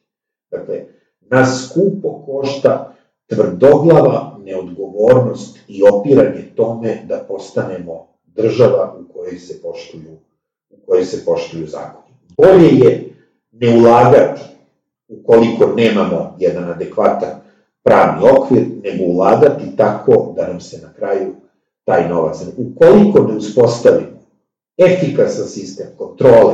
Dakle, 0.52 0.86
nas 1.22 1.70
skupo 1.70 2.24
košta 2.26 2.96
tvrdoglava 3.28 4.38
neodgovornost 4.44 5.58
i 5.68 5.82
opiranje 5.94 6.52
tome 6.56 7.02
da 7.08 7.26
postanemo 7.28 8.08
država 8.26 8.96
u 9.00 9.14
kojoj 9.14 9.40
se 9.40 9.62
poštuju, 9.62 10.18
u 10.70 10.76
kojoj 10.88 11.06
se 11.06 11.26
poštuju 11.26 11.68
zakoni. 11.68 12.16
Bolje 12.38 12.68
je 12.68 13.16
ne 13.52 13.78
ulagati 13.78 14.42
ukoliko 15.08 15.66
nemamo 15.76 16.36
jedan 16.40 16.70
adekvatan 16.70 17.42
pravni 17.84 18.30
okvir, 18.30 18.64
nego 18.84 19.04
ulagati 19.04 19.76
tako 19.78 20.34
da 20.36 20.48
nam 20.48 20.62
se 20.62 20.82
na 20.82 20.94
kraju 20.94 21.36
taj 21.86 22.10
novac, 22.10 22.38
ukoliko 22.58 23.20
ne 23.20 23.38
uspostavimo 23.38 24.16
efikasan 24.78 25.48
sistem 25.48 25.88
kontrole 25.98 26.54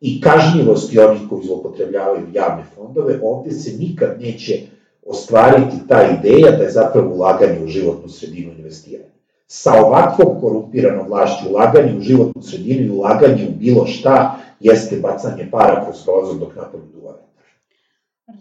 i 0.00 0.20
kažnjivosti 0.20 0.98
onih 0.98 1.20
koji 1.30 1.46
zlopotrebljavaju 1.46 2.26
javne 2.32 2.64
fondove, 2.74 3.18
ovde 3.22 3.50
se 3.50 3.78
nikad 3.78 4.20
neće 4.20 4.60
ostvariti 5.06 5.76
ta 5.88 6.18
ideja 6.18 6.50
da 6.50 6.62
je 6.62 6.70
zapravo 6.70 7.14
ulaganje 7.14 7.60
u 7.64 7.66
životnu 7.66 8.08
sredinu 8.08 8.52
investiranje. 8.58 9.10
Sa 9.46 9.72
ovakvom 9.86 10.40
korumpiranom 10.40 11.06
vlašću 11.06 11.48
ulaganje 11.50 11.96
u 11.98 12.00
životnu 12.00 12.42
sredinu 12.42 12.86
i 12.86 12.90
ulaganje 12.90 13.48
u 13.48 13.58
bilo 13.58 13.86
šta 13.86 14.38
jeste 14.60 14.96
bacanje 14.96 15.48
para 15.50 15.84
kroz 15.84 16.04
prozor 16.04 16.38
dok 16.38 16.56
napolju 16.56 16.84
duva 16.94 17.14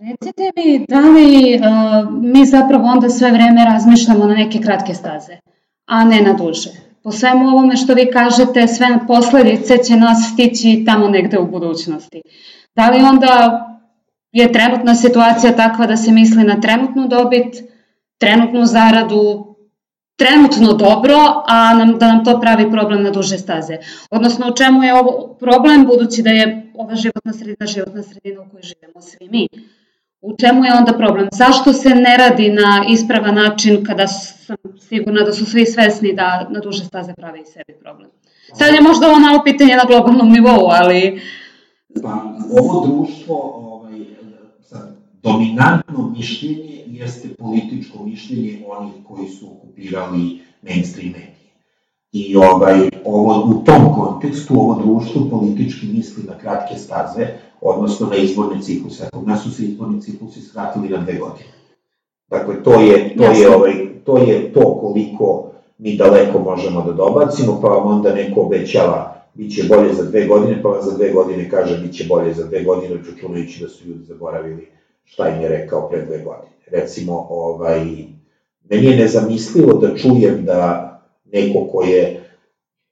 Recite 0.02 0.52
mi, 0.56 0.86
da 0.88 1.00
li 1.00 1.60
mi 2.22 2.46
zapravo 2.46 2.84
onda 2.88 3.10
sve 3.10 3.32
vreme 3.32 3.66
razmišljamo 3.66 4.26
na 4.26 4.34
neke 4.34 4.60
kratke 4.60 4.94
staze, 4.94 5.38
a 5.88 6.04
ne 6.06 6.22
na 6.22 6.34
duže? 6.34 6.70
Po 7.04 7.12
svemu 7.12 7.48
ovome 7.48 7.78
što 7.78 7.94
vi 7.94 8.12
kažete, 8.14 8.68
sve 8.68 8.88
posledice 9.08 9.78
će 9.78 9.96
nas 9.96 10.32
stići 10.34 10.84
tamo 10.86 11.08
negde 11.08 11.40
u 11.40 11.48
budućnosti. 11.48 12.22
Da 12.76 12.90
li 12.90 13.04
onda 13.04 13.64
je 14.32 14.52
trenutna 14.52 14.96
situacija 14.96 15.56
takva 15.56 15.86
da 15.88 15.98
se 15.98 16.12
misli 16.12 16.44
na 16.44 16.62
trenutnu 16.62 17.08
dobit, 17.08 17.64
trenutnu 18.18 18.66
zaradu, 18.66 19.56
trenutno 20.16 20.74
dobro, 20.74 21.16
a 21.48 21.74
nam, 21.74 21.98
da 21.98 22.08
nam 22.08 22.26
to 22.26 22.40
pravi 22.40 22.72
problem 22.72 23.04
na 23.04 23.12
duže 23.12 23.38
staze. 23.38 23.78
Odnosno, 24.12 24.48
u 24.50 24.56
čemu 24.56 24.84
je 24.84 24.94
ovo 24.94 25.38
problem, 25.40 25.86
budući 25.86 26.22
da 26.22 26.30
je 26.30 26.72
ova 26.76 26.96
životna 26.96 27.34
sredina 27.34 27.68
životna 27.68 28.04
sredina 28.04 28.42
u 28.42 28.50
kojoj 28.50 28.64
živimo 28.64 29.02
svi 29.02 29.28
mi. 29.30 29.48
U 30.22 30.36
čemu 30.38 30.66
je 30.66 30.74
onda 30.74 30.94
problem? 30.94 31.28
Zašto 31.32 31.74
se 31.74 31.90
ne 31.90 32.18
radi 32.18 32.50
na 32.50 32.86
ispravan 32.90 33.36
način 33.36 33.84
kada 33.86 34.08
sam 34.08 34.58
sigurna 34.80 35.24
da 35.24 35.34
su 35.34 35.46
svi 35.46 35.66
svesni 35.66 36.14
da 36.14 36.48
na 36.50 36.60
duže 36.60 36.86
staze 36.86 37.14
pravi 37.14 37.42
i 37.42 37.46
sebi 37.46 37.80
problem? 37.82 38.10
Sad 38.54 38.74
je 38.74 38.82
možda 38.82 39.08
ovo 39.08 39.20
malo 39.20 39.44
pitanje 39.44 39.76
na 39.76 39.84
globalnom 39.88 40.32
nivou, 40.32 40.68
ali... 40.70 41.22
Pa, 42.04 42.24
ovo 42.62 42.88
društvo, 42.88 43.36
ovaj, 43.56 44.00
sad, 44.62 44.96
dominantno 45.24 46.14
mišljenje 46.18 46.84
jeste 46.86 47.36
političko 47.36 48.04
mišljenje 48.04 48.64
onih 48.68 48.94
koji 49.08 49.28
su 49.28 49.52
okupirali 49.52 50.42
mainstream 50.62 51.12
medije. 51.12 51.38
I 52.12 52.36
ovaj, 52.36 52.90
ovo, 53.06 53.44
u 53.46 53.64
tom 53.64 53.96
kontekstu 53.96 54.54
ovo 54.54 54.82
društvo 54.82 55.28
politički 55.30 55.86
misli 55.86 56.24
na 56.24 56.38
kratke 56.38 56.76
staze, 56.76 57.28
odnosno 57.62 58.08
na 58.08 58.16
izborne 58.16 58.62
cikluse. 58.62 59.10
Kod 59.14 59.28
nas 59.28 59.44
su 59.44 59.52
se 59.52 59.64
izborni 59.64 60.02
ciklusi 60.02 60.42
skratili 60.42 60.90
na 60.90 60.98
dve 60.98 61.14
godine. 61.14 61.50
Dakle, 62.30 62.64
to 62.64 62.80
je, 62.80 63.16
to 63.18 63.24
je, 63.24 63.56
ovaj, 63.56 63.74
to 64.04 64.18
je 64.18 64.54
to 64.54 64.78
koliko 64.82 65.52
mi 65.78 65.98
daleko 65.98 66.40
možemo 66.40 66.82
da 66.82 66.92
dobacimo, 66.92 67.60
pa 67.62 67.68
vam 67.68 67.88
onda 67.88 68.14
neko 68.14 68.42
obećava 68.42 69.18
bit 69.34 69.56
će 69.56 69.64
bolje 69.64 69.94
za 69.94 70.04
dve 70.04 70.26
godine, 70.26 70.62
pa 70.64 70.70
vam 70.70 70.82
za 70.82 70.98
dve 70.98 71.12
godine 71.12 71.50
kaže 71.50 71.78
bit 71.78 71.94
će 71.94 72.06
bolje 72.10 72.34
za 72.34 72.44
dve 72.44 72.64
godine, 72.64 72.96
računajući 73.12 73.64
da 73.64 73.70
su 73.70 73.88
ljudi 73.88 74.04
zaboravili 74.04 74.68
šta 75.04 75.30
im 75.30 75.42
je 75.42 75.50
rekao 75.50 75.90
pre 75.90 76.06
dve 76.06 76.18
godine. 76.18 76.52
Recimo, 76.72 77.28
ovaj, 77.30 77.86
meni 78.70 78.86
je 78.86 78.98
nezamislivo 78.98 79.74
da 79.74 79.96
čujem 79.96 80.46
da 80.46 80.94
neko 81.34 81.68
ko 81.72 81.84
je, 81.84 82.24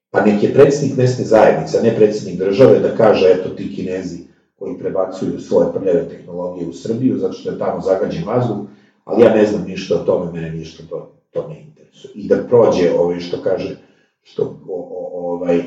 pa 0.09 0.25
nek 0.25 0.43
je 0.43 0.53
predsednik 0.53 0.97
mesne 0.97 1.25
zajednice, 1.25 1.79
a 1.79 1.81
ne 1.81 1.95
predsednik 1.95 2.39
države, 2.39 2.79
da 2.79 2.95
kaže, 2.95 3.29
eto 3.29 3.49
ti 3.49 3.75
kinezi 3.75 4.19
koji 4.65 4.77
prebacuju 4.77 5.39
svoje 5.39 5.67
prljave 5.73 6.09
tehnologije 6.09 6.67
u 6.67 6.73
Srbiju, 6.73 7.17
zato 7.17 7.33
što 7.33 7.49
je 7.49 7.59
tamo 7.59 7.81
zagađen 7.81 8.23
vazduh, 8.27 8.57
ali 9.03 9.23
ja 9.23 9.33
ne 9.33 9.45
znam 9.45 9.63
ništa 9.67 9.95
o 9.95 10.05
tome, 10.05 10.31
mene 10.31 10.51
ništa 10.51 10.83
to, 10.89 11.11
to 11.31 11.47
ne 11.47 11.61
interesuje. 11.61 12.11
I 12.15 12.27
da 12.27 12.43
prođe, 12.49 12.93
ovaj, 12.99 13.19
što 13.19 13.37
kaže, 13.43 13.77
što, 14.23 14.43
o, 14.43 14.89
o, 14.91 15.33
ovaj, 15.33 15.63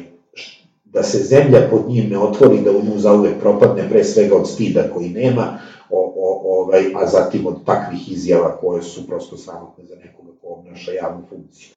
da 0.84 1.02
se 1.02 1.18
zemlja 1.18 1.68
pod 1.70 1.88
njim 1.88 2.10
ne 2.10 2.18
otvori, 2.18 2.60
da 2.64 2.70
u 2.70 2.82
nju 2.84 2.98
zauvek 2.98 3.40
propadne, 3.40 3.88
pre 3.88 4.04
svega 4.04 4.36
od 4.36 4.48
stida 4.48 4.82
koji 4.94 5.08
nema, 5.08 5.58
o, 5.90 6.12
o, 6.16 6.60
ovaj, 6.60 6.82
a 6.94 7.06
zatim 7.06 7.46
od 7.46 7.64
takvih 7.64 8.12
izjava 8.12 8.56
koje 8.60 8.82
su 8.82 9.06
prosto 9.06 9.36
sramotne 9.36 9.84
za 9.84 9.94
nekoga 9.94 10.30
ko 10.42 10.48
obnaša 10.48 10.92
javnu 10.92 11.22
funkciju. 11.30 11.68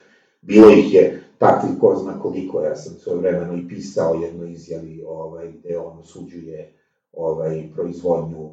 Bilo 0.42 0.70
ih 0.70 0.94
je 0.94 1.24
takvih 1.38 1.72
ko 1.80 1.96
zna 1.96 2.20
koliko, 2.20 2.62
ja 2.62 2.76
sam 2.76 2.94
svoje 2.94 3.20
vremeno 3.20 3.58
i 3.58 3.68
pisao 3.68 4.14
jedno 4.14 4.46
izjavi 4.46 5.04
ovaj, 5.08 5.52
gde 5.52 5.78
on 5.78 6.00
osuđuje 6.00 6.81
ovaj, 7.14 7.64
proizvodnju 7.76 8.50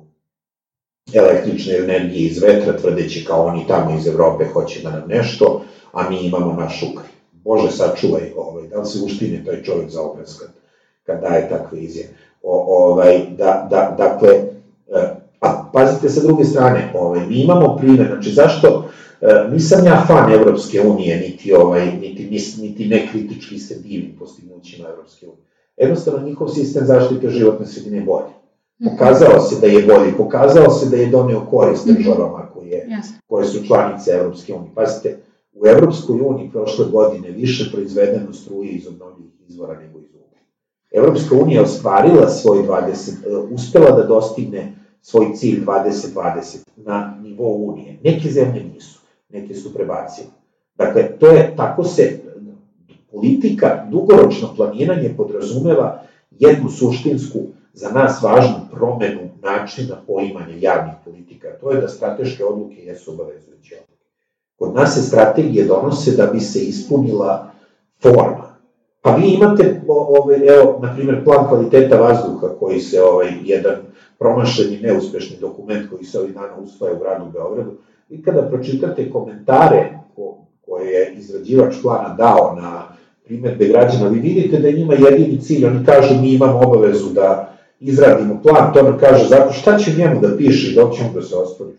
električne 1.15 1.77
energije 1.77 2.27
iz 2.27 2.43
vetra, 2.43 2.77
tvrdeći 2.77 3.25
kao 3.25 3.47
oni 3.47 3.67
tamo 3.69 3.99
iz 3.99 4.07
Evrope 4.07 4.45
hoće 4.45 4.83
da 4.83 4.91
nam 4.91 5.09
nešto, 5.09 5.63
a 5.93 6.11
mi 6.11 6.27
imamo 6.27 6.53
naš 6.53 6.83
ukri. 6.83 7.09
Bože, 7.33 7.71
sačuvaj, 7.71 8.33
ovaj, 8.37 8.69
da 8.69 8.81
li 8.81 8.87
se 8.87 8.99
uštine 9.05 9.45
taj 9.45 9.63
čovjek 9.63 9.91
za 9.91 10.03
obraz 10.03 10.39
kad, 10.39 10.49
kad 11.03 11.21
daje 11.21 11.49
takve 11.49 11.81
izjave. 11.81 12.09
O, 12.43 12.85
ovaj, 12.85 13.27
da, 13.39 13.67
da, 13.71 13.95
dakle, 13.99 14.29
e, 14.89 15.15
a 15.41 15.71
pazite 15.73 16.09
sa 16.09 16.21
druge 16.21 16.45
strane, 16.45 16.93
ovaj, 16.95 17.27
mi 17.27 17.35
imamo 17.35 17.77
primjer, 17.77 18.07
znači 18.07 18.31
zašto, 18.31 18.89
E, 19.21 19.49
nisam 19.51 19.87
ja 19.87 20.05
fan 20.07 20.33
Evropske 20.33 20.81
unije, 20.81 21.17
niti, 21.21 21.53
ovaj, 21.53 21.97
niti, 21.97 22.31
niti 22.61 22.89
nekritički 22.89 23.59
se 23.59 23.79
divim 23.79 24.17
postignućima 24.19 24.89
Evropske 24.89 25.27
unije. 25.27 25.45
Jednostavno, 25.77 26.27
njihov 26.27 26.49
sistem 26.49 26.87
zaštite 26.87 27.31
životne 27.31 27.67
sredine 27.67 27.97
je 27.97 28.05
bolji. 28.05 28.27
Mhm. 28.27 28.38
Pokazao 28.85 29.41
se 29.41 29.61
da 29.61 29.67
je 29.67 29.87
bolji, 29.87 30.13
pokazao 30.17 30.71
se 30.71 30.91
da 30.91 30.97
je 30.97 31.07
doneo 31.07 31.47
korist 31.51 31.87
mhm. 31.87 31.97
državama 31.97 32.51
koje, 32.55 32.89
koje 33.27 33.47
su 33.47 33.67
članice 33.67 34.11
Evropske 34.11 34.55
unije. 34.55 34.71
Pazite, 34.75 35.19
u 35.53 35.67
Evropskoj 35.67 36.21
uniji 36.21 36.51
prošle 36.51 36.85
godine 36.93 37.31
više 37.31 37.71
proizvedeno 37.73 38.33
struje 38.33 38.71
iz 38.71 38.87
obnovljivih 38.87 39.33
izvora 39.49 39.81
nego 39.81 39.99
iz 39.99 40.09
uglja. 40.15 40.41
Evropska 40.93 41.35
unija 41.35 41.63
ostvarila 41.63 42.29
svoj 42.29 42.59
20, 42.59 43.11
e, 43.27 43.37
uspela 43.37 43.91
da 43.91 44.07
dostigne 44.07 44.75
svoj 45.03 45.27
cilj 45.35 45.65
2020 45.65 46.59
na 46.77 47.19
nivou 47.23 47.69
Unije. 47.69 47.99
Neke 48.05 48.31
zemlje 48.31 48.65
nisu 48.75 48.99
neke 49.29 49.55
su 49.55 49.75
prebacile. 49.75 50.27
Dakle, 50.77 51.19
to 51.19 51.27
je, 51.27 51.55
tako 51.57 51.85
se 51.85 52.21
politika, 53.13 53.87
dugoročno 53.91 54.55
planiranje 54.57 55.15
podrazumeva 55.17 56.03
jednu 56.31 56.71
suštinsku, 56.71 57.39
za 57.73 57.91
nas 57.91 58.23
važnu 58.23 58.57
promenu 58.73 59.21
načina 59.43 59.97
poimanja 60.07 60.55
javnih 60.61 60.95
politika. 61.05 61.49
To 61.61 61.71
je 61.71 61.81
da 61.81 61.89
strateške 61.89 62.45
odluke 62.45 62.85
jesu 62.85 63.13
obavezujuće 63.13 63.75
odluke. 63.75 64.05
Kod 64.59 64.75
nas 64.75 64.95
se 64.95 65.03
strategije 65.03 65.65
donose 65.65 66.17
da 66.17 66.27
bi 66.27 66.41
se 66.41 66.61
ispunila 66.61 67.51
forma. 68.03 68.57
Pa 69.03 69.15
vi 69.15 69.29
imate, 69.29 69.81
ovaj, 69.89 70.37
evo, 70.37 70.79
na 70.83 70.95
primjer, 70.95 71.25
plan 71.25 71.49
kvaliteta 71.49 72.01
vazduha 72.01 72.49
koji 72.61 72.81
se, 72.81 73.03
ovaj, 73.03 73.29
jedan 73.45 73.77
promašeni, 74.19 74.81
neuspešni 74.81 75.37
dokument 75.41 75.91
koji 75.91 76.05
se 76.05 76.19
ovih 76.19 76.35
dana 76.35 76.57
usvaja 76.57 76.95
u 76.95 76.99
gradu 76.99 77.31
Beogradu, 77.33 77.73
I 78.11 78.23
kada 78.23 78.43
pročitate 78.43 79.11
komentare 79.11 79.99
ko, 80.17 80.39
koje 80.67 80.93
je 80.93 81.15
izrađivač 81.15 81.75
plana 81.83 82.15
dao 82.15 82.57
na 82.61 82.83
primetbe 83.25 83.69
građana, 83.69 84.09
vi 84.09 84.21
vidite 84.21 84.59
da 84.59 84.71
njima 84.71 84.95
jedini 84.95 85.41
cilj, 85.41 85.67
oni 85.67 85.85
kažu 85.85 86.15
mi 86.21 86.33
imamo 86.33 86.59
obavezu 86.59 87.11
da 87.11 87.58
izradimo 87.81 88.43
plan, 88.43 88.73
to 88.73 88.83
nam 88.83 88.99
kaže 88.99 89.29
zakon, 89.29 89.53
šta 89.53 89.79
će 89.79 89.95
njemu 89.95 90.21
da 90.21 90.37
piše 90.37 90.75
dok 90.75 90.97
ćemo 90.97 91.13
da 91.15 91.23
se 91.23 91.35
ostvari? 91.37 91.73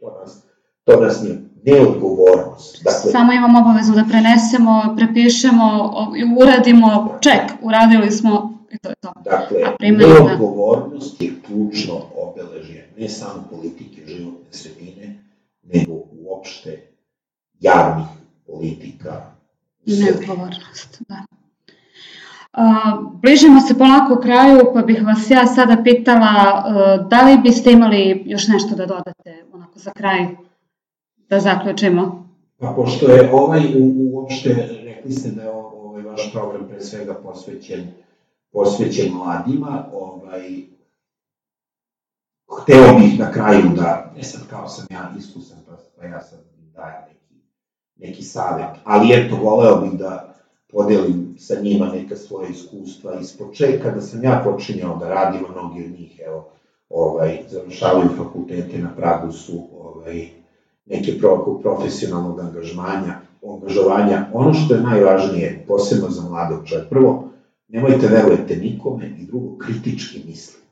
To 0.00 0.18
nas, 0.20 0.42
to 0.84 1.00
nas 1.00 1.22
nije 1.22 1.38
neodgovornost. 1.64 2.84
Dakle, 2.84 3.10
Samo 3.12 3.32
imamo 3.32 3.58
obavezu 3.58 3.92
da 3.92 4.04
prenesemo, 4.08 4.94
prepišemo, 4.96 5.92
uradimo, 6.40 7.18
ček, 7.20 7.42
uradili 7.62 8.10
smo 8.10 8.58
i 8.70 8.78
to 8.78 8.88
je 8.88 8.94
to. 9.00 9.12
Dakle, 9.24 9.58
neodgovornost 9.90 11.22
je 11.22 11.32
ključno 11.46 11.94
obeležje 12.16 12.88
ne 12.98 13.08
samo 13.08 13.44
politike 13.50 14.02
životne 14.06 14.50
sredine, 14.50 15.22
nego 15.62 15.92
uopšte 16.22 16.92
javnih 17.60 18.06
politika. 18.46 19.22
Neodgovornost, 19.86 21.02
da. 21.08 21.35
Bližimo 23.22 23.60
se 23.60 23.78
polako 23.78 24.16
kraju, 24.22 24.60
pa 24.74 24.82
bih 24.82 25.06
vas 25.06 25.30
ja 25.30 25.46
sada 25.46 25.76
pitala 25.84 26.26
a, 26.26 26.96
da 27.10 27.22
li 27.22 27.38
biste 27.42 27.72
imali 27.72 28.22
još 28.26 28.48
nešto 28.48 28.74
da 28.74 28.86
dodate 28.86 29.44
onako 29.52 29.78
za 29.78 29.90
kraj, 29.90 30.26
da 31.28 31.40
zaključimo? 31.40 32.28
Pa 32.58 32.72
pošto 32.76 33.06
je 33.06 33.30
ovaj 33.32 33.60
uopšte, 34.12 34.68
rekli 34.84 35.12
ste 35.12 35.30
da 35.30 35.42
je 35.42 35.50
ovaj 35.50 36.02
vaš 36.02 36.32
program 36.32 36.68
pre 36.68 36.80
svega 36.80 37.14
posvećen, 37.14 37.86
posvećen 38.52 39.12
mladima, 39.12 39.84
ovaj, 39.92 40.62
hteo 42.60 42.98
bih 42.98 43.18
na 43.18 43.32
kraju 43.32 43.68
da, 43.76 44.12
ne 44.16 44.22
sad 44.22 44.40
kao 44.50 44.68
sam 44.68 44.86
ja 44.90 45.12
iskusan, 45.18 45.58
pa, 45.66 45.72
pa 45.96 46.06
ja 46.06 46.20
sad 46.20 46.38
dajem 46.74 47.02
neki, 47.08 47.42
neki 47.96 48.22
savjet, 48.22 48.70
ali 48.84 49.12
eto, 49.12 49.36
voleo 49.36 49.80
bih 49.80 49.92
da 49.92 50.35
podelim 50.72 51.34
sa 51.38 51.60
njima 51.60 51.86
neka 51.86 52.16
svoje 52.16 52.50
iskustva 52.50 53.20
iz 53.20 53.36
početka, 53.36 53.90
da 53.90 54.00
sam 54.00 54.24
ja 54.24 54.42
počinjao 54.44 54.96
da 54.96 55.08
radim, 55.08 55.44
a 55.44 55.52
mnogi 55.52 55.84
od 55.84 55.90
njih, 55.90 56.20
evo, 56.26 56.48
ovaj, 56.88 57.38
završavaju 57.48 58.08
fakultete 58.16 58.78
na 58.78 58.94
Pragu 58.96 59.32
su 59.32 59.62
ovaj, 59.80 60.28
neke 60.86 61.18
pro, 61.18 61.58
profesionalnog 61.62 62.40
angažmanja, 62.40 63.20
angažovanja. 63.48 64.26
Ono 64.32 64.54
što 64.54 64.74
je 64.74 64.80
najvažnije, 64.80 65.64
posebno 65.68 66.10
za 66.10 66.22
mladog 66.28 66.66
čovjeka, 66.68 66.88
prvo, 66.90 67.28
nemojte 67.68 68.06
verujete 68.06 68.56
nikome 68.56 69.10
i 69.18 69.26
drugo, 69.26 69.58
kritički 69.58 70.22
mislite 70.26 70.66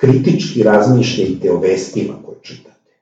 kritički 0.00 0.62
razmišljajte 0.62 1.52
o 1.52 1.58
vestima 1.58 2.14
koje 2.24 2.38
čitate. 2.42 3.00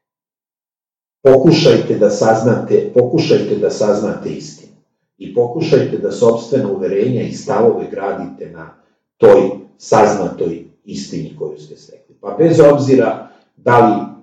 Pokušajte 1.23 1.99
da 1.99 2.11
saznate, 2.11 2.91
pokušajte 2.95 3.57
da 3.57 3.71
saznate 3.71 4.31
istinu 4.31 4.58
i 5.19 5.35
pokušajte 5.35 5.99
da 5.99 6.13
sobstveno 6.13 6.73
uverenja 6.73 7.23
i 7.23 7.33
stavove 7.33 7.87
gradite 7.91 8.51
na 8.51 8.75
toj 9.17 9.51
saznatoj 9.79 10.65
istini 10.85 11.37
koju 11.39 11.59
ste 11.59 11.77
stekli. 11.77 12.15
Pa 12.21 12.37
bez 12.39 12.61
obzira 12.73 13.29
da 13.57 13.79
li 13.87 14.19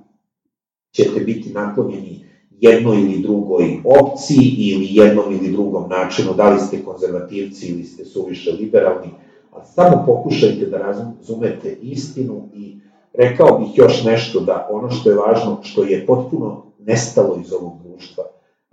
ćete 0.91 1.19
biti 1.19 1.49
naklonjeni 1.49 2.25
jednoj 2.51 3.01
ili 3.01 3.19
drugoj 3.21 3.81
opciji 3.85 4.55
ili 4.57 4.87
jednom 4.89 5.33
ili 5.33 5.51
drugom 5.51 5.89
načinu, 5.89 6.33
da 6.33 6.49
li 6.49 6.59
ste 6.59 6.83
konzervativci 6.83 7.67
ili 7.67 7.83
ste 7.83 8.05
suviše 8.05 8.51
liberalni, 8.51 9.09
a 9.51 9.65
samo 9.65 10.03
pokušajte 10.05 10.65
da 10.65 10.77
razumete 10.77 11.77
istinu 11.81 12.49
i 12.53 12.75
rekao 13.13 13.59
bih 13.59 13.67
još 13.75 14.03
nešto 14.03 14.39
da 14.39 14.67
ono 14.71 14.89
što 14.89 15.09
je 15.09 15.15
važno, 15.15 15.59
što 15.63 15.83
je 15.83 16.05
potpuno 16.05 16.63
nestalo 16.79 17.37
iz 17.41 17.53
ovog 17.53 17.73
društva, 17.83 18.23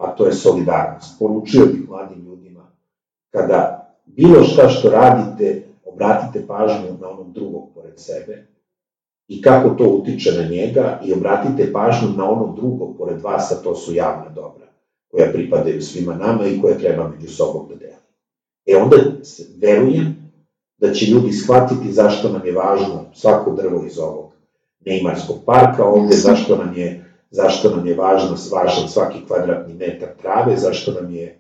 a 0.02 0.16
to 0.16 0.26
je 0.26 0.32
solidarnost. 0.32 1.18
Poručio 1.18 1.66
bih 1.66 1.88
mladim 1.88 2.24
ljudima, 2.24 2.70
kada 3.30 3.88
bilo 4.06 4.44
šta 4.44 4.68
što 4.68 4.90
radite, 4.90 5.62
obratite 5.84 6.46
pažnju 6.46 6.98
na 7.00 7.08
onog 7.08 7.32
drugog 7.32 7.68
pored 7.74 8.00
sebe 8.00 8.46
i 9.28 9.42
kako 9.42 9.68
to 9.68 9.84
utiče 9.84 10.32
na 10.32 10.48
njega 10.48 11.00
i 11.04 11.12
obratite 11.12 11.72
pažnju 11.72 12.08
na 12.16 12.30
onog 12.30 12.56
drugog 12.56 12.96
pored 12.98 13.20
vas, 13.20 13.52
a 13.52 13.54
to 13.54 13.74
su 13.74 13.94
javna 13.94 14.28
dobra, 14.28 14.66
koja 15.10 15.32
pripadaju 15.32 15.82
svima 15.82 16.14
nama 16.14 16.46
i 16.46 16.60
koja 16.60 16.78
treba 16.78 17.08
među 17.08 17.28
sobom 17.28 17.68
da 17.68 17.74
deli. 17.74 18.02
E 18.66 18.76
onda 18.76 18.96
verujem 19.60 20.16
da 20.78 20.92
će 20.92 21.06
ljudi 21.06 21.32
shvatiti 21.32 21.92
zašto 21.92 22.28
nam 22.28 22.46
je 22.46 22.52
važno 22.52 23.04
svako 23.14 23.50
drvo 23.50 23.84
iz 23.86 23.98
ovog 23.98 24.32
Neymarskog 24.86 25.36
parka 25.46 25.84
ovde, 25.84 26.16
zašto 26.16 26.56
nam 26.56 26.76
je, 26.76 27.12
zašto 27.32 27.70
nam 27.76 27.86
je 27.86 27.94
važno, 27.94 28.36
važan 28.52 28.88
svaki 28.88 29.18
kvadratni 29.26 29.74
metar 29.74 30.08
trave, 30.22 30.56
zašto 30.56 30.92
nam 30.92 31.14
je 31.14 31.38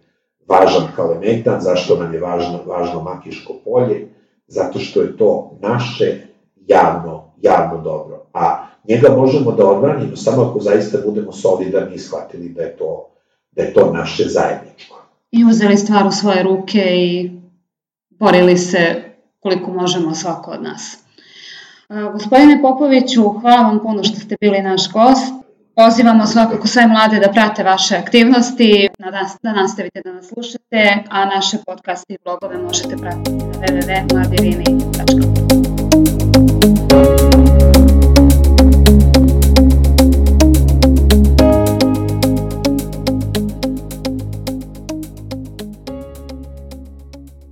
važan 0.48 0.88
kalemetan, 0.96 1.60
zašto 1.60 1.96
nam 1.96 2.14
je 2.14 2.20
važno, 2.20 2.60
važno 2.66 3.02
makiško 3.02 3.54
polje, 3.64 4.08
zato 4.46 4.78
što 4.78 5.00
je 5.00 5.16
to 5.16 5.58
naše 5.60 6.26
javno, 6.66 7.32
javno 7.40 7.82
dobro. 7.82 8.26
A 8.32 8.66
njega 8.88 9.16
možemo 9.16 9.52
da 9.52 9.66
odbranimo 9.66 10.16
samo 10.16 10.42
ako 10.42 10.60
zaista 10.60 10.98
budemo 11.04 11.32
solidarni 11.32 11.94
i 11.94 11.98
shvatili 11.98 12.48
da 12.48 12.62
je 12.62 12.76
to, 12.76 13.10
da 13.50 13.62
je 13.62 13.72
to 13.72 13.92
naše 13.92 14.24
zajedničko. 14.28 15.02
I 15.30 15.44
uzeli 15.44 15.76
stvar 15.76 16.06
u 16.06 16.10
svoje 16.10 16.42
ruke 16.42 16.80
i 16.80 17.30
borili 18.10 18.58
se 18.58 19.02
koliko 19.40 19.70
možemo 19.70 20.14
svako 20.14 20.50
od 20.50 20.62
nas. 20.62 20.98
Gospodine 22.12 22.62
Popoviću, 22.62 23.28
hvala 23.28 23.68
vam 23.68 23.80
puno 23.82 24.04
što 24.04 24.20
ste 24.20 24.36
bili 24.40 24.62
naš 24.62 24.92
gost. 24.92 25.41
Pozivamo 25.74 26.26
svakako 26.26 26.66
sve 26.66 26.86
mlade 26.86 27.18
da 27.18 27.32
prate 27.32 27.62
vaše 27.62 27.96
aktivnosti, 27.96 28.88
da 29.42 29.52
nastavite 29.52 30.00
da 30.04 30.12
nas 30.12 30.26
slušate, 30.26 31.04
a 31.10 31.24
naše 31.24 31.56
podcaste 31.66 32.14
i 32.14 32.18
blogove 32.24 32.58
možete 32.58 32.96
pratiti 32.96 33.30
na 33.30 33.66
www.mladirini.com. 33.66 35.31